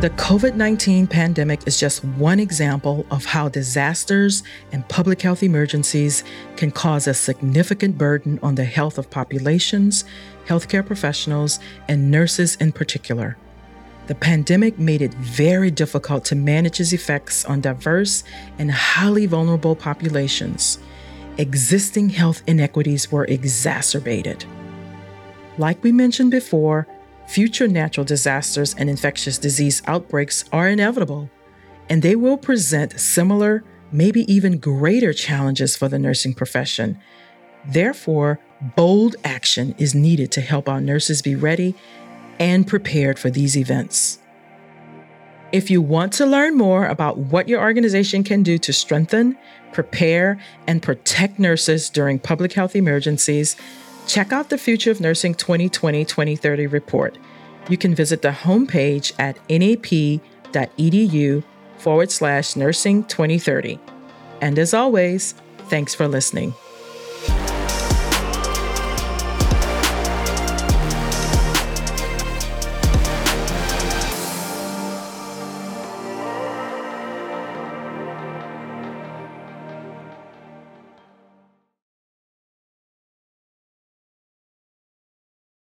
The 0.00 0.08
COVID 0.08 0.54
19 0.54 1.06
pandemic 1.08 1.66
is 1.66 1.78
just 1.78 2.02
one 2.02 2.40
example 2.40 3.04
of 3.10 3.26
how 3.26 3.50
disasters 3.50 4.42
and 4.72 4.88
public 4.88 5.20
health 5.20 5.42
emergencies 5.42 6.24
can 6.56 6.70
cause 6.70 7.06
a 7.06 7.12
significant 7.12 7.98
burden 7.98 8.38
on 8.42 8.54
the 8.54 8.64
health 8.64 8.96
of 8.96 9.10
populations, 9.10 10.06
healthcare 10.46 10.86
professionals, 10.86 11.60
and 11.86 12.10
nurses 12.10 12.56
in 12.56 12.72
particular. 12.72 13.36
The 14.10 14.16
pandemic 14.16 14.76
made 14.76 15.02
it 15.02 15.14
very 15.14 15.70
difficult 15.70 16.24
to 16.24 16.34
manage 16.34 16.80
its 16.80 16.92
effects 16.92 17.44
on 17.44 17.60
diverse 17.60 18.24
and 18.58 18.68
highly 18.68 19.24
vulnerable 19.26 19.76
populations. 19.76 20.80
Existing 21.38 22.08
health 22.08 22.42
inequities 22.48 23.12
were 23.12 23.24
exacerbated. 23.26 24.44
Like 25.58 25.84
we 25.84 25.92
mentioned 25.92 26.32
before, 26.32 26.88
future 27.28 27.68
natural 27.68 28.04
disasters 28.04 28.74
and 28.74 28.90
infectious 28.90 29.38
disease 29.38 29.80
outbreaks 29.86 30.44
are 30.50 30.66
inevitable, 30.66 31.30
and 31.88 32.02
they 32.02 32.16
will 32.16 32.36
present 32.36 32.98
similar, 32.98 33.62
maybe 33.92 34.22
even 34.22 34.58
greater 34.58 35.12
challenges 35.12 35.76
for 35.76 35.88
the 35.88 36.00
nursing 36.00 36.34
profession. 36.34 36.98
Therefore, 37.64 38.40
bold 38.74 39.14
action 39.22 39.72
is 39.78 39.94
needed 39.94 40.32
to 40.32 40.40
help 40.40 40.68
our 40.68 40.80
nurses 40.80 41.22
be 41.22 41.36
ready 41.36 41.76
and 42.40 42.66
prepared 42.66 43.20
for 43.20 43.30
these 43.30 43.56
events. 43.56 44.18
If 45.52 45.70
you 45.70 45.80
want 45.80 46.12
to 46.14 46.26
learn 46.26 46.56
more 46.56 46.86
about 46.86 47.18
what 47.18 47.48
your 47.48 47.60
organization 47.60 48.24
can 48.24 48.42
do 48.42 48.58
to 48.58 48.72
strengthen, 48.72 49.36
prepare, 49.72 50.40
and 50.66 50.82
protect 50.82 51.38
nurses 51.38 51.90
during 51.90 52.18
public 52.18 52.52
health 52.52 52.74
emergencies, 52.74 53.56
Check 54.10 54.32
out 54.32 54.48
the 54.48 54.58
Future 54.58 54.90
of 54.90 55.00
Nursing 55.00 55.34
2020 55.36 56.04
2030 56.04 56.66
report. 56.66 57.16
You 57.68 57.76
can 57.76 57.94
visit 57.94 58.22
the 58.22 58.30
homepage 58.30 59.12
at 59.20 59.36
nap.edu 59.48 60.24
forward 61.78 62.10
slash 62.10 62.56
nursing 62.56 63.04
2030. 63.04 63.78
And 64.40 64.58
as 64.58 64.74
always, 64.74 65.34
thanks 65.68 65.94
for 65.94 66.08
listening. 66.08 66.54